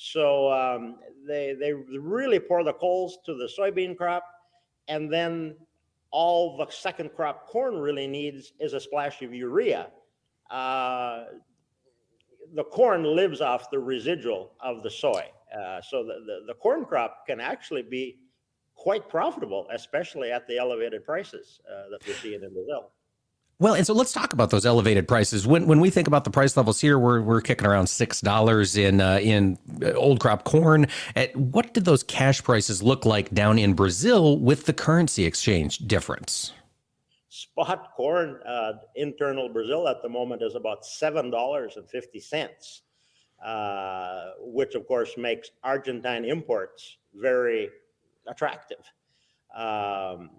[0.02, 0.96] So um,
[1.28, 4.24] they they really pour the coals to the soybean crop,
[4.88, 5.58] and then
[6.12, 9.88] all the second crop corn really needs is a splash of urea.
[10.50, 11.26] Uh,
[12.56, 16.86] the corn lives off the residual of the soy, uh, so the, the, the corn
[16.86, 18.20] crop can actually be
[18.76, 22.90] quite profitable, especially at the elevated prices uh, that we're seeing in Brazil.
[23.62, 25.46] Well, and so let's talk about those elevated prices.
[25.46, 28.78] When when we think about the price levels here, we're we're kicking around six dollars
[28.78, 30.88] in uh, in uh, old crop corn.
[31.18, 35.80] At, what did those cash prices look like down in Brazil with the currency exchange
[35.80, 36.54] difference?
[37.28, 42.84] Spot corn, uh, internal Brazil at the moment is about seven dollars and fifty cents,
[43.44, 47.70] uh, which of course makes Argentine imports very
[48.26, 48.86] attractive.
[49.54, 50.30] Um,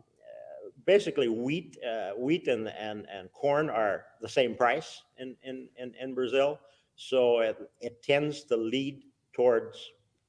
[0.87, 5.95] basically wheat, uh, wheat and, and, and corn are the same price in, in, in,
[6.01, 6.59] in Brazil.
[6.97, 9.79] So it, it, tends to lead towards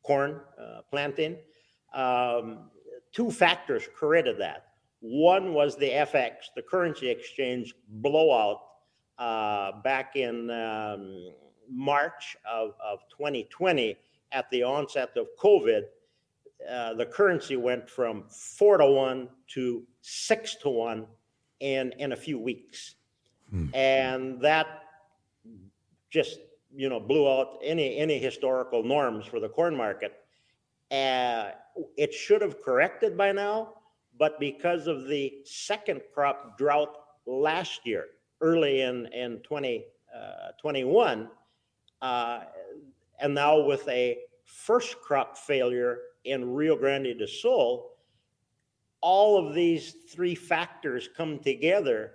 [0.04, 1.38] corn uh, planting.
[1.94, 2.70] Um,
[3.12, 4.68] two factors created that.
[5.02, 8.62] One was the FX, the currency exchange blowout
[9.18, 11.34] uh, back in um,
[11.70, 13.98] March of, of 2020
[14.32, 15.84] at the onset of COVID
[16.70, 21.06] uh, the currency went from four to one to six to one
[21.60, 22.96] in in a few weeks,
[23.50, 23.68] hmm.
[23.74, 24.68] and that
[26.10, 26.40] just
[26.74, 30.14] you know blew out any any historical norms for the corn market.
[30.92, 31.52] Uh,
[31.98, 33.74] it should have corrected by now,
[34.20, 36.96] but because of the second crop drought
[37.26, 38.06] last year,
[38.42, 41.30] early in in 2021,
[42.02, 42.44] uh, uh,
[43.20, 47.92] and now with a first crop failure in Rio Grande do Sul,
[49.02, 52.14] all of these three factors come together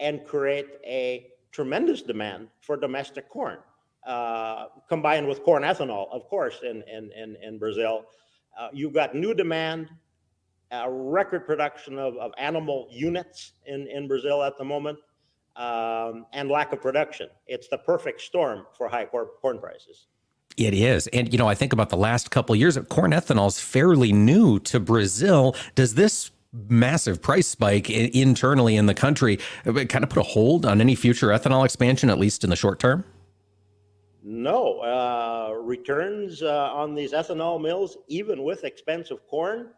[0.00, 3.58] and create a tremendous demand for domestic corn,
[4.06, 8.06] uh, combined with corn ethanol, of course, in, in, in, in Brazil.
[8.58, 9.88] Uh, you've got new demand,
[10.72, 14.98] a record production of, of animal units in, in Brazil at the moment,
[15.56, 17.28] um, and lack of production.
[17.46, 20.08] It's the perfect storm for high corn prices.
[20.56, 21.08] It is.
[21.08, 24.12] And, you know, I think about the last couple years, of corn ethanol is fairly
[24.12, 25.56] new to Brazil.
[25.74, 26.30] Does this
[26.68, 31.28] massive price spike internally in the country kind of put a hold on any future
[31.28, 33.04] ethanol expansion, at least in the short term?
[34.22, 34.78] No.
[34.80, 39.70] Uh, returns uh, on these ethanol mills, even with expensive corn,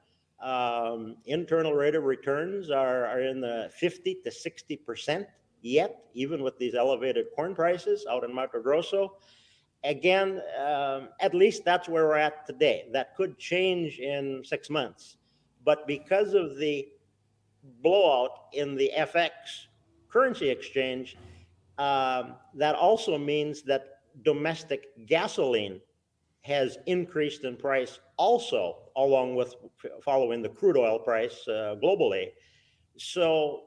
[0.42, 5.26] um, internal rate of returns are, are in the 50 to 60 percent
[5.62, 9.16] yet, even with these elevated corn prices out in Mato Grosso.
[9.86, 12.88] Again, um, at least that's where we're at today.
[12.92, 15.16] That could change in six months.
[15.64, 16.88] But because of the
[17.82, 19.30] blowout in the FX
[20.08, 21.16] currency exchange,
[21.78, 25.80] um, that also means that domestic gasoline
[26.42, 29.54] has increased in price also, along with
[30.04, 32.30] following the crude oil price uh, globally.
[32.98, 33.62] So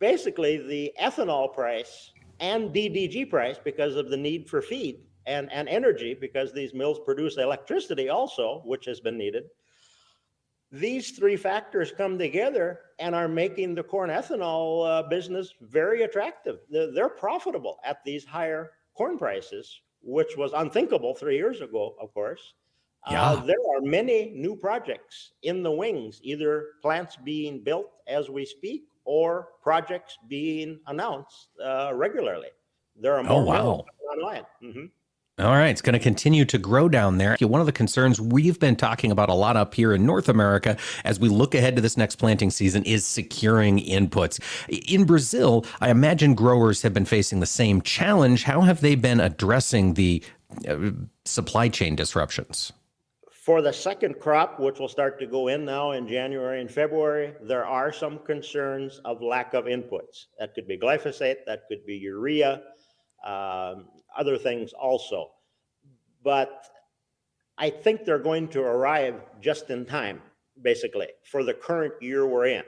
[0.00, 5.68] basically, the ethanol price and DDG price, because of the need for feed and, and
[5.68, 9.44] energy, because these mills produce electricity also, which has been needed,
[10.72, 16.58] these three factors come together and are making the corn ethanol uh, business very attractive.
[16.70, 22.12] They're, they're, profitable at these higher corn prices, which was unthinkable three years ago, of
[22.12, 22.54] course.
[23.06, 23.30] Uh, yeah.
[23.30, 28.44] Uh, there are many new projects in the wings, either plants being built as we
[28.44, 32.48] speak or projects being announced uh, regularly.
[33.00, 33.84] There are more oh, wow.
[34.12, 34.46] online.
[34.62, 34.86] Mm-hmm.
[35.38, 37.36] All right, it's going to continue to grow down there.
[37.42, 40.78] One of the concerns we've been talking about a lot up here in North America
[41.04, 44.40] as we look ahead to this next planting season is securing inputs.
[44.88, 48.44] In Brazil, I imagine growers have been facing the same challenge.
[48.44, 50.24] How have they been addressing the
[50.66, 50.92] uh,
[51.26, 52.72] supply chain disruptions?
[53.30, 57.34] For the second crop, which will start to go in now in January and February,
[57.42, 60.28] there are some concerns of lack of inputs.
[60.38, 62.62] That could be glyphosate, that could be urea,
[63.22, 63.84] um,
[64.18, 65.30] other things also.
[66.22, 66.66] But
[67.58, 70.20] I think they're going to arrive just in time,
[70.62, 72.64] basically, for the current year we're in.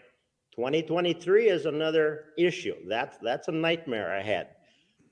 [0.54, 2.74] 2023 is another issue.
[2.88, 4.48] That's, that's a nightmare ahead.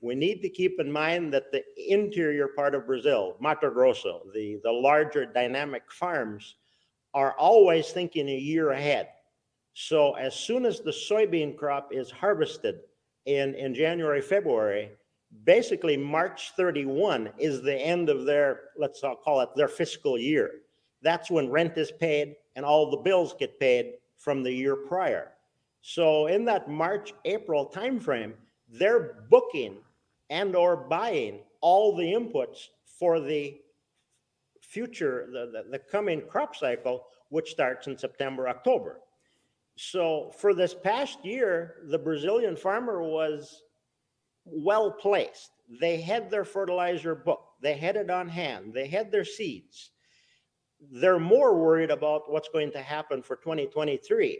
[0.01, 4.59] We need to keep in mind that the interior part of Brazil, Mato Grosso, the,
[4.63, 6.55] the larger dynamic farms,
[7.13, 9.09] are always thinking a year ahead.
[9.73, 12.79] So as soon as the soybean crop is harvested
[13.25, 14.91] in, in January, February,
[15.43, 20.61] basically March 31 is the end of their, let's call it their fiscal year.
[21.01, 25.31] That's when rent is paid and all the bills get paid from the year prior.
[25.81, 28.33] So in that March April timeframe,
[28.69, 29.77] they're booking
[30.29, 33.59] and or buying all the inputs for the
[34.61, 38.99] future, the, the, the coming crop cycle, which starts in September, October.
[39.77, 43.63] So for this past year, the Brazilian farmer was
[44.51, 45.51] well placed.
[45.79, 49.91] They had their fertilizer book, they had it on hand, they had their seeds.
[50.91, 54.39] They're more worried about what's going to happen for 2023.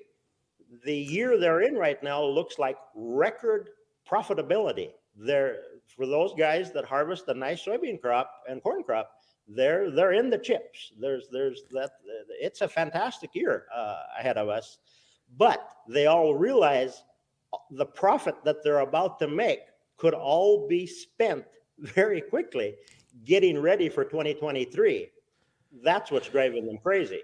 [0.85, 3.69] The year they're in right now looks like record
[4.09, 4.91] profitability.
[5.15, 5.57] They're
[5.95, 9.09] for those guys that harvest a nice soybean crop and corn crop,
[9.47, 10.91] they're they're in the chips.
[10.99, 11.91] There's there's that
[12.29, 14.77] it's a fantastic year uh, ahead of us,
[15.37, 17.03] but they all realize
[17.71, 19.61] the profit that they're about to make
[19.97, 21.43] could all be spent
[21.79, 22.75] very quickly
[23.25, 25.09] getting ready for 2023.
[25.83, 27.21] That's what's driving them crazy.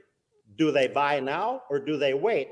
[0.58, 2.50] Do they buy now or do they wait?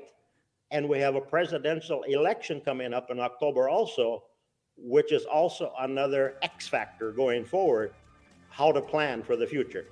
[0.72, 4.24] And we have a presidential election coming up in October also,
[4.78, 7.93] which is also another X factor going forward
[8.49, 9.86] how to plan for the future.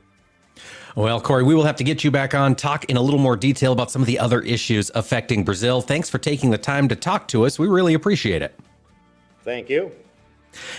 [0.95, 3.37] Well, Kory, we will have to get you back on, talk in a little more
[3.37, 5.81] detail about some of the other issues affecting Brazil.
[5.81, 7.57] Thanks for taking the time to talk to us.
[7.57, 8.59] We really appreciate it.
[9.43, 9.91] Thank you.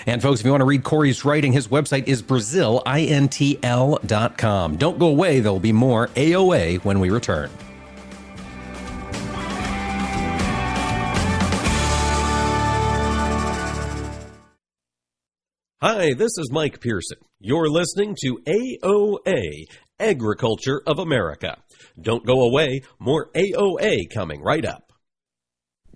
[0.06, 4.76] And folks, if you want to read Kory's writing, his website is brazilintl.com.
[4.76, 7.50] Don't go away, there will be more AOA when we return.
[15.82, 17.16] Hi, this is Mike Pearson.
[17.38, 19.64] You're listening to AOA,
[19.98, 21.56] Agriculture of America.
[21.98, 24.89] Don't go away, more AOA coming right up.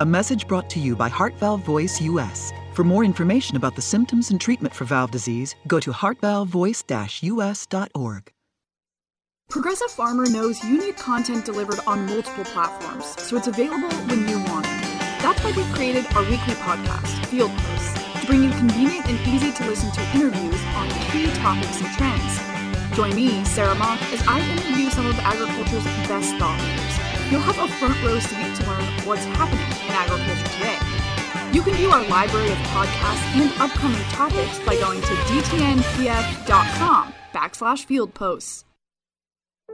[0.00, 2.54] A message brought to you by Heart Valve Voice US.
[2.72, 8.32] For more information about the symptoms and treatment for valve disease, go to heartvalvevoice-us.org.
[9.50, 14.38] Progressive Farmer knows you need content delivered on multiple platforms, so it's available when you
[14.44, 14.70] want it.
[15.20, 19.52] That's why we've created our weekly podcast, Field Posts, to bring you convenient and easy
[19.52, 22.40] to listen to interviews on key topics and trends.
[22.96, 26.89] Join me, Sarah Mock, as I interview some of agriculture's best thought.
[27.30, 30.78] You'll have a front row seat to learn what's happening in agriculture today.
[31.52, 37.84] You can view our library of podcasts and upcoming topics by going to dtnpf.com backslash
[37.84, 38.64] field posts.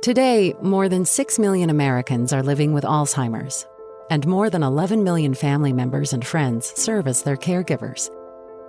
[0.02, 3.66] Today, more than 6 million Americans are living with Alzheimer's,
[4.11, 8.11] and more than 11 million family members and friends serve as their caregivers.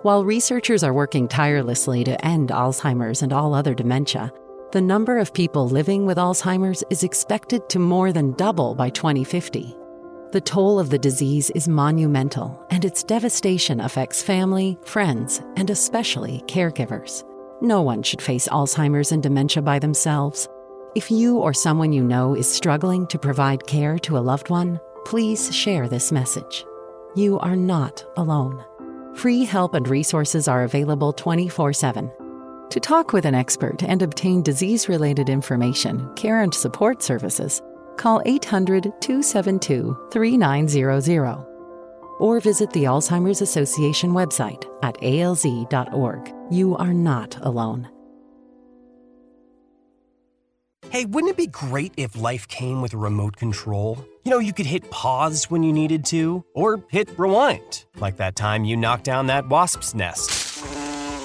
[0.03, 4.31] While researchers are working tirelessly to end Alzheimer's and all other dementia,
[4.77, 9.75] the number of people living with Alzheimer's is expected to more than double by 2050.
[10.33, 16.43] The toll of the disease is monumental, and its devastation affects family, friends, and especially
[16.45, 17.23] caregivers.
[17.59, 20.47] No one should face Alzheimer's and dementia by themselves.
[20.93, 24.79] If you or someone you know is struggling to provide care to a loved one,
[25.05, 26.63] please share this message.
[27.15, 28.63] You are not alone.
[29.15, 32.11] Free help and resources are available 24 7.
[32.69, 37.61] To talk with an expert and obtain disease related information, care and support services,
[37.95, 41.45] call 800 272 3900
[42.19, 46.33] or visit the Alzheimer's Association website at alz.org.
[46.51, 47.89] You are not alone.
[50.89, 54.03] Hey, wouldn't it be great if life came with a remote control?
[54.25, 58.35] You know, you could hit pause when you needed to, or hit rewind, like that
[58.35, 60.63] time you knocked down that wasp's nest.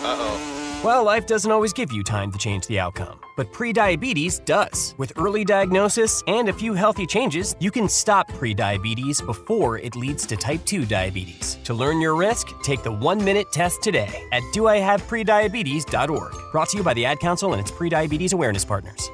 [0.04, 0.51] Uh oh.
[0.82, 4.96] Well, life doesn't always give you time to change the outcome, but prediabetes does.
[4.98, 10.26] With early diagnosis and a few healthy changes, you can stop prediabetes before it leads
[10.26, 11.58] to type 2 diabetes.
[11.62, 16.50] To learn your risk, take the one minute test today at doihaveprediabetes.org.
[16.50, 19.08] Brought to you by the Ad Council and its prediabetes awareness partners.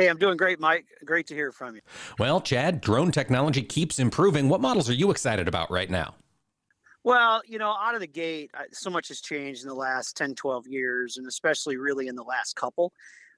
[0.00, 0.86] Hey, I'm doing great, Mike.
[1.04, 1.82] Great to hear from you.
[2.18, 4.48] Well, Chad, drone technology keeps improving.
[4.48, 6.14] What models are you excited about right now?
[7.04, 10.36] Well, you know, out of the gate, so much has changed in the last 10,
[10.36, 12.94] 12 years, and especially really in the last couple.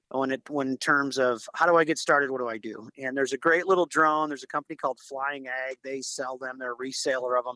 [0.07, 2.87] When it when in terms of how do I get started, what do I do?
[2.97, 4.29] And there's a great little drone.
[4.29, 5.75] There's a company called Flying Ag.
[5.83, 6.59] They sell them.
[6.59, 7.55] They're a reseller of them.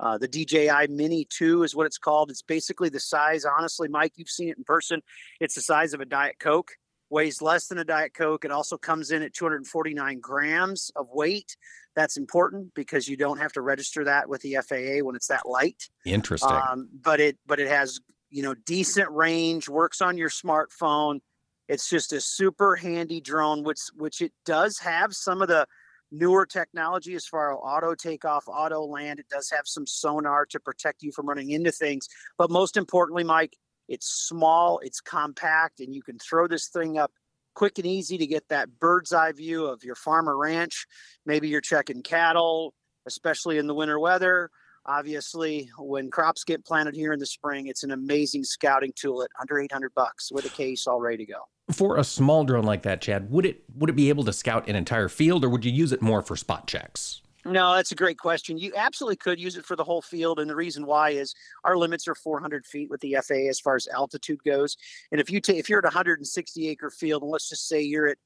[0.00, 2.30] Uh, the DJI Mini 2 is what it's called.
[2.30, 3.44] It's basically the size.
[3.44, 5.00] Honestly, Mike, you've seen it in person.
[5.38, 6.72] It's the size of a Diet Coke
[7.10, 8.44] weighs less than a Diet Coke.
[8.44, 11.56] It also comes in at 249 grams of weight.
[11.96, 15.46] That's important because you don't have to register that with the FAA when it's that
[15.46, 15.88] light.
[16.04, 16.50] Interesting.
[16.50, 18.00] Um, but it but it has
[18.30, 21.20] you know decent range, works on your smartphone.
[21.68, 25.66] It's just a super handy drone, which which it does have some of the
[26.10, 29.18] newer technology as far as auto takeoff, auto land.
[29.18, 32.08] It does have some sonar to protect you from running into things.
[32.38, 33.56] But most importantly, Mike,
[33.88, 37.10] it's small, it's compact, and you can throw this thing up
[37.54, 40.86] quick and easy to get that bird's eye view of your farm or ranch.
[41.26, 42.72] Maybe you're checking cattle,
[43.06, 44.50] especially in the winter weather.
[44.86, 49.30] Obviously, when crops get planted here in the spring, it's an amazing scouting tool at
[49.40, 51.40] under 800 bucks with a case all ready to go.
[51.72, 54.68] For a small drone like that, Chad, would it would it be able to scout
[54.68, 57.20] an entire field, or would you use it more for spot checks?
[57.48, 58.58] No, that's a great question.
[58.58, 61.34] You absolutely could use it for the whole field, and the reason why is
[61.64, 64.76] our limits are 400 feet with the FAA as far as altitude goes.
[65.12, 67.80] And if you take if you're at a 160 acre field, and let's just say
[67.80, 68.18] you're at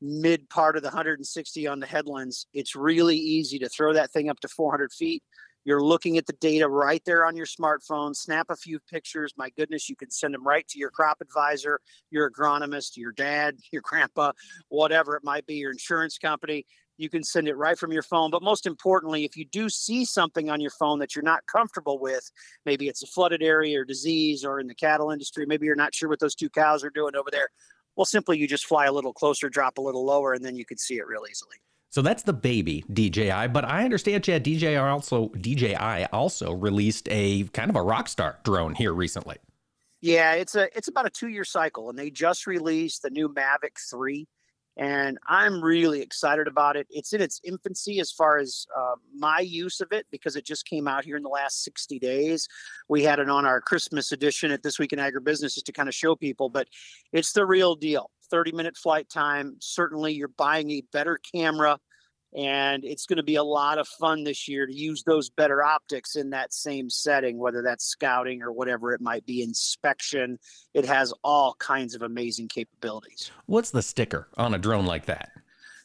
[0.00, 4.30] mid part of the 160 on the headlands, it's really easy to throw that thing
[4.30, 5.22] up to 400 feet.
[5.66, 8.16] You're looking at the data right there on your smartphone.
[8.16, 9.34] Snap a few pictures.
[9.36, 13.56] My goodness, you can send them right to your crop advisor, your agronomist, your dad,
[13.72, 14.32] your grandpa,
[14.68, 16.64] whatever it might be, your insurance company
[17.00, 18.30] you can send it right from your phone.
[18.30, 21.98] But most importantly, if you do see something on your phone that you're not comfortable
[21.98, 22.30] with,
[22.66, 25.94] maybe it's a flooded area or disease or in the cattle industry, maybe you're not
[25.94, 27.48] sure what those two cows are doing over there.
[27.96, 30.64] Well, simply you just fly a little closer, drop a little lower, and then you
[30.64, 31.56] can see it real easily.
[31.90, 37.44] So that's the baby DJI, but I understand Chad DJI also DJI also released a
[37.48, 39.38] kind of a rock star drone here recently.
[40.00, 43.28] Yeah, it's a it's about a two year cycle, and they just released the new
[43.28, 44.28] Mavic three
[44.80, 46.86] and I'm really excited about it.
[46.88, 50.64] It's in its infancy as far as uh, my use of it because it just
[50.64, 52.48] came out here in the last 60 days.
[52.88, 55.88] We had it on our Christmas edition at This Week in Agribusiness just to kind
[55.88, 56.66] of show people, but
[57.12, 58.10] it's the real deal.
[58.30, 59.56] 30 minute flight time.
[59.60, 61.78] Certainly, you're buying a better camera
[62.36, 65.62] and it's going to be a lot of fun this year to use those better
[65.62, 70.38] optics in that same setting whether that's scouting or whatever it might be inspection.
[70.74, 73.30] It has all kinds of amazing capabilities.
[73.46, 75.30] What's the sticker on a drone like that?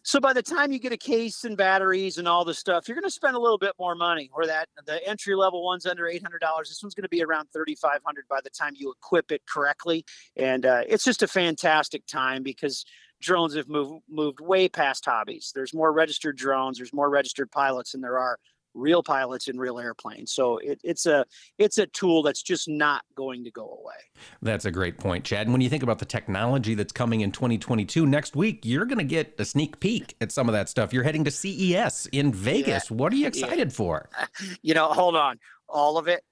[0.03, 2.93] So by the time you get a case and batteries and all the stuff you're
[2.93, 6.03] going to spend a little bit more money where that the entry level one's under
[6.03, 6.21] $800
[6.59, 10.05] this one's going to be around 3500 by the time you equip it correctly.
[10.37, 12.85] And uh, it's just a fantastic time because
[13.25, 15.51] drones have moved moved way past hobbies.
[15.53, 16.77] There's more registered drones.
[16.77, 18.37] There's more registered pilots than there are
[18.75, 20.33] real pilots in real airplanes.
[20.33, 21.25] So it, it's a
[21.57, 23.95] it's a tool that's just not going to go away.
[24.41, 25.47] That's a great point, Chad.
[25.47, 28.99] And when you think about the technology that's coming in 2022, next week you're going
[28.99, 30.93] to get a sneak peek at some of that stuff.
[30.93, 32.91] You're heading to CES in Vegas.
[32.91, 32.97] Yeah.
[32.97, 33.75] What are you excited yeah.
[33.75, 34.09] for?
[34.61, 36.23] You know, hold on, all of it.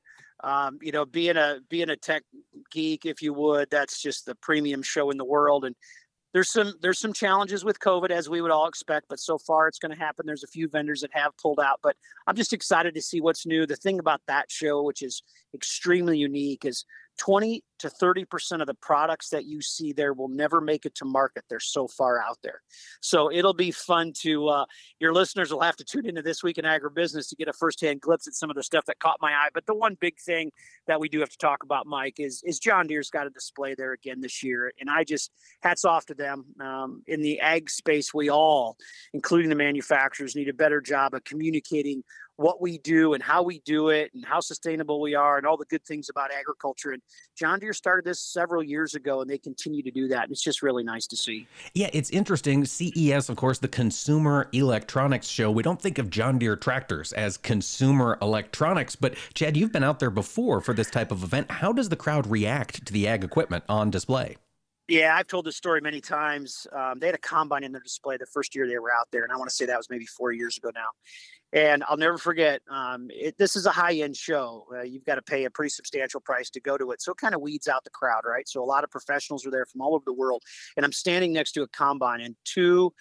[0.43, 2.23] Um, you know, being a being a tech
[2.71, 5.75] geek, if you would, that's just the premium show in the world, and
[6.33, 9.67] there's some there's some challenges with COVID as we would all expect, but so far
[9.67, 10.25] it's going to happen.
[10.25, 11.95] There's a few vendors that have pulled out, but
[12.27, 13.65] I'm just excited to see what's new.
[13.65, 15.21] The thing about that show, which is
[15.53, 16.85] extremely unique, is
[17.17, 21.05] 20 to 30% of the products that you see there will never make it to
[21.05, 21.43] market.
[21.49, 22.61] They're so far out there.
[23.01, 24.65] So it'll be fun to, uh,
[24.99, 28.01] your listeners will have to tune into This Week in Agribusiness to get a firsthand
[28.01, 29.49] glimpse at some of the stuff that caught my eye.
[29.53, 30.51] But the one big thing
[30.87, 33.75] that we do have to talk about, Mike, is, is John Deere's got a display
[33.75, 34.71] there again this year.
[34.79, 36.45] And I just, hats off to them.
[36.61, 38.77] Um, in the ag space, we all,
[39.13, 42.03] including the manufacturers, need a better job of communicating
[42.37, 45.57] what we do and how we do it and how sustainable we are and all
[45.57, 46.91] the good things about agriculture.
[46.91, 47.01] And
[47.37, 50.23] John Deere started this several years ago and they continue to do that.
[50.23, 51.47] And it's just really nice to see.
[51.73, 52.65] Yeah, it's interesting.
[52.65, 55.51] CES, of course, the Consumer Electronics Show.
[55.51, 59.99] We don't think of John Deere tractors as consumer electronics, but Chad, you've been out
[59.99, 61.51] there before for this type of event.
[61.51, 64.37] How does the crowd react to the ag equipment on display?
[64.93, 66.67] Yeah, I've told this story many times.
[66.71, 69.23] Um, they had a combine in their display the first year they were out there,
[69.23, 70.85] and I want to say that was maybe four years ago now.
[71.51, 72.61] And I'll never forget.
[72.69, 74.67] Um, it, this is a high-end show.
[74.71, 77.17] Uh, you've got to pay a pretty substantial price to go to it, so it
[77.17, 78.47] kind of weeds out the crowd, right?
[78.47, 80.43] So a lot of professionals are there from all over the world,
[80.77, 82.93] and I'm standing next to a combine, and two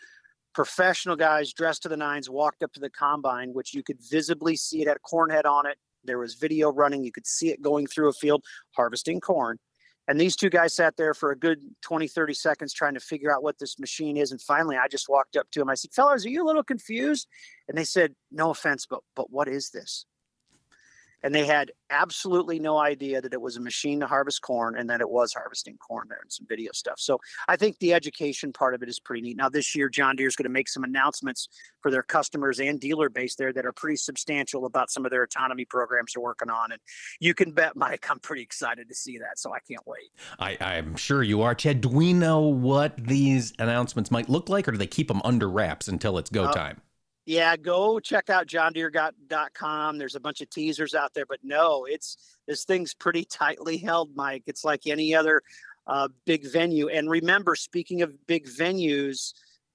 [0.55, 4.57] professional guys dressed to the nines walked up to the combine, which you could visibly
[4.57, 5.77] see it had a corn head on it.
[6.05, 7.05] There was video running.
[7.05, 8.43] You could see it going through a field
[8.75, 9.59] harvesting corn.
[10.09, 13.33] And these two guys sat there for a good 20, 30 seconds trying to figure
[13.33, 14.33] out what this machine is.
[14.33, 15.71] And finally, I just walked up to them.
[15.71, 17.29] I said, Fellas, are you a little confused?
[17.69, 20.07] And they said, No offense, but but what is this?
[21.23, 24.89] And they had absolutely no idea that it was a machine to harvest corn and
[24.91, 26.99] that it was harvesting corn there and some video stuff.
[26.99, 27.19] So
[27.49, 29.37] I think the education part of it is pretty neat.
[29.37, 31.49] Now this year, John Deere is going to make some announcements
[31.81, 35.23] for their customers and dealer base there that are pretty substantial about some of their
[35.23, 36.73] autonomy programs they're working on.
[36.73, 36.81] And
[37.21, 39.39] you can bet, Mike, I'm pretty excited to see that.
[39.39, 40.11] So I can't wait.
[40.39, 41.81] I, I'm sure you are, Chad.
[41.81, 45.49] Do we know what these announcements might look like, or do they keep them under
[45.49, 46.81] wraps until it's go uh, time?
[47.25, 49.99] Yeah, go check out johndeere.com.
[49.99, 52.17] There's a bunch of teasers out there, but no, it's
[52.47, 54.45] this thing's pretty tightly held, Mike.
[54.47, 55.43] It's like any other
[55.87, 56.89] uh, big venue.
[56.89, 59.33] And remember, speaking of big venues,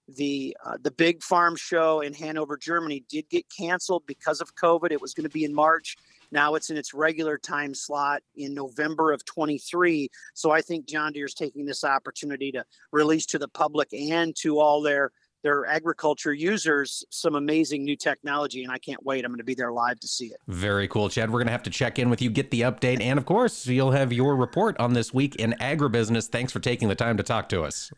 [0.08, 4.92] the uh, the big farm show in Hanover, Germany, did get canceled because of COVID.
[4.92, 5.98] It was going to be in March.
[6.32, 10.10] Now it's in its regular time slot in November of 23.
[10.34, 14.60] So I think John Deere's taking this opportunity to release to the public and to
[14.60, 15.12] all their
[15.48, 19.24] their agriculture users some amazing new technology and i can't wait.
[19.24, 20.38] I'm going to be there live to see it.
[20.50, 21.30] Very cool chad.
[21.30, 23.66] We're going to have to check in with you get the update and of course
[23.66, 26.28] you'll have your report on this week in agribusiness.
[26.28, 27.92] Thanks for taking the time to talk to us.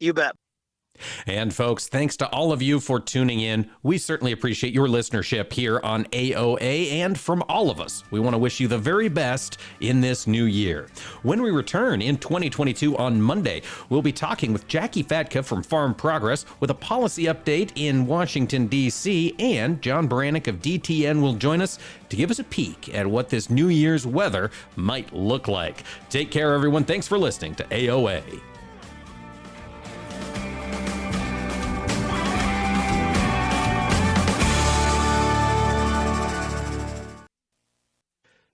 [0.00, 0.34] You bet
[1.26, 3.70] and folks, thanks to all of you for tuning in.
[3.82, 8.04] We certainly appreciate your listenership here on AOA and from all of us.
[8.10, 10.88] We want to wish you the very best in this new year.
[11.22, 15.94] When we return in 2022 on Monday, we'll be talking with Jacqui Fatka from Farm
[15.94, 21.60] Progress with a policy update in Washington, D.C., and John Baranick of DTN will join
[21.60, 21.78] us
[22.08, 25.84] to give us a peek at what this New Year's weather might look like.
[26.08, 26.84] Take care, everyone.
[26.84, 28.40] Thanks for listening to AOA.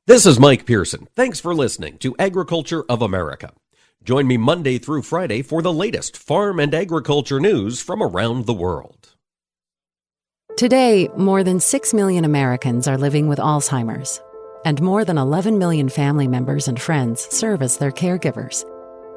[0.06, 1.08] This is Mike Pearson.
[1.16, 3.54] Thanks for listening to Agriculture of America.
[4.02, 8.52] Join me Monday through Friday for the latest farm and agriculture news from around the
[8.52, 9.14] world.
[10.58, 14.20] Today, more than 6 million Americans are living with Alzheimer's,
[14.66, 18.62] and more than 11 million family members and friends serve as their caregivers.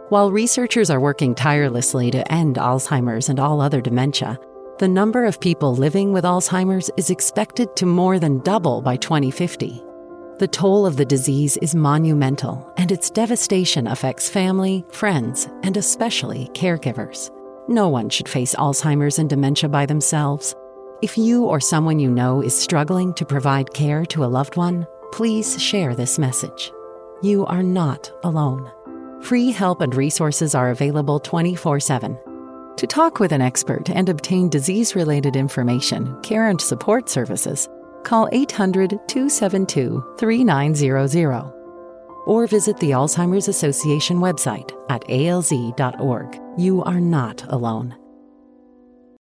[0.08, 4.40] While researchers are working tirelessly to end Alzheimer's and all other dementia,
[4.80, 9.84] the number of people living with Alzheimer's is expected to more than double by 2050.
[10.40, 16.52] The toll of the disease is monumental, and its devastation affects family, friends, and especially
[16.54, 17.32] caregivers.
[17.68, 20.54] No one should face Alzheimer's and dementia by themselves.
[21.02, 24.86] If you or someone you know is struggling to provide care to a loved one,
[25.12, 26.72] please share this message.
[27.24, 28.72] You are not alone.
[29.24, 32.16] Free help and resources are available 24 7.
[32.78, 37.68] To talk with an expert and obtain disease related information, care, and support services,
[38.08, 41.54] call 800 272 3900
[42.26, 46.40] or visit the Alzheimer's Association website at alz.org.
[46.58, 47.96] You are not alone.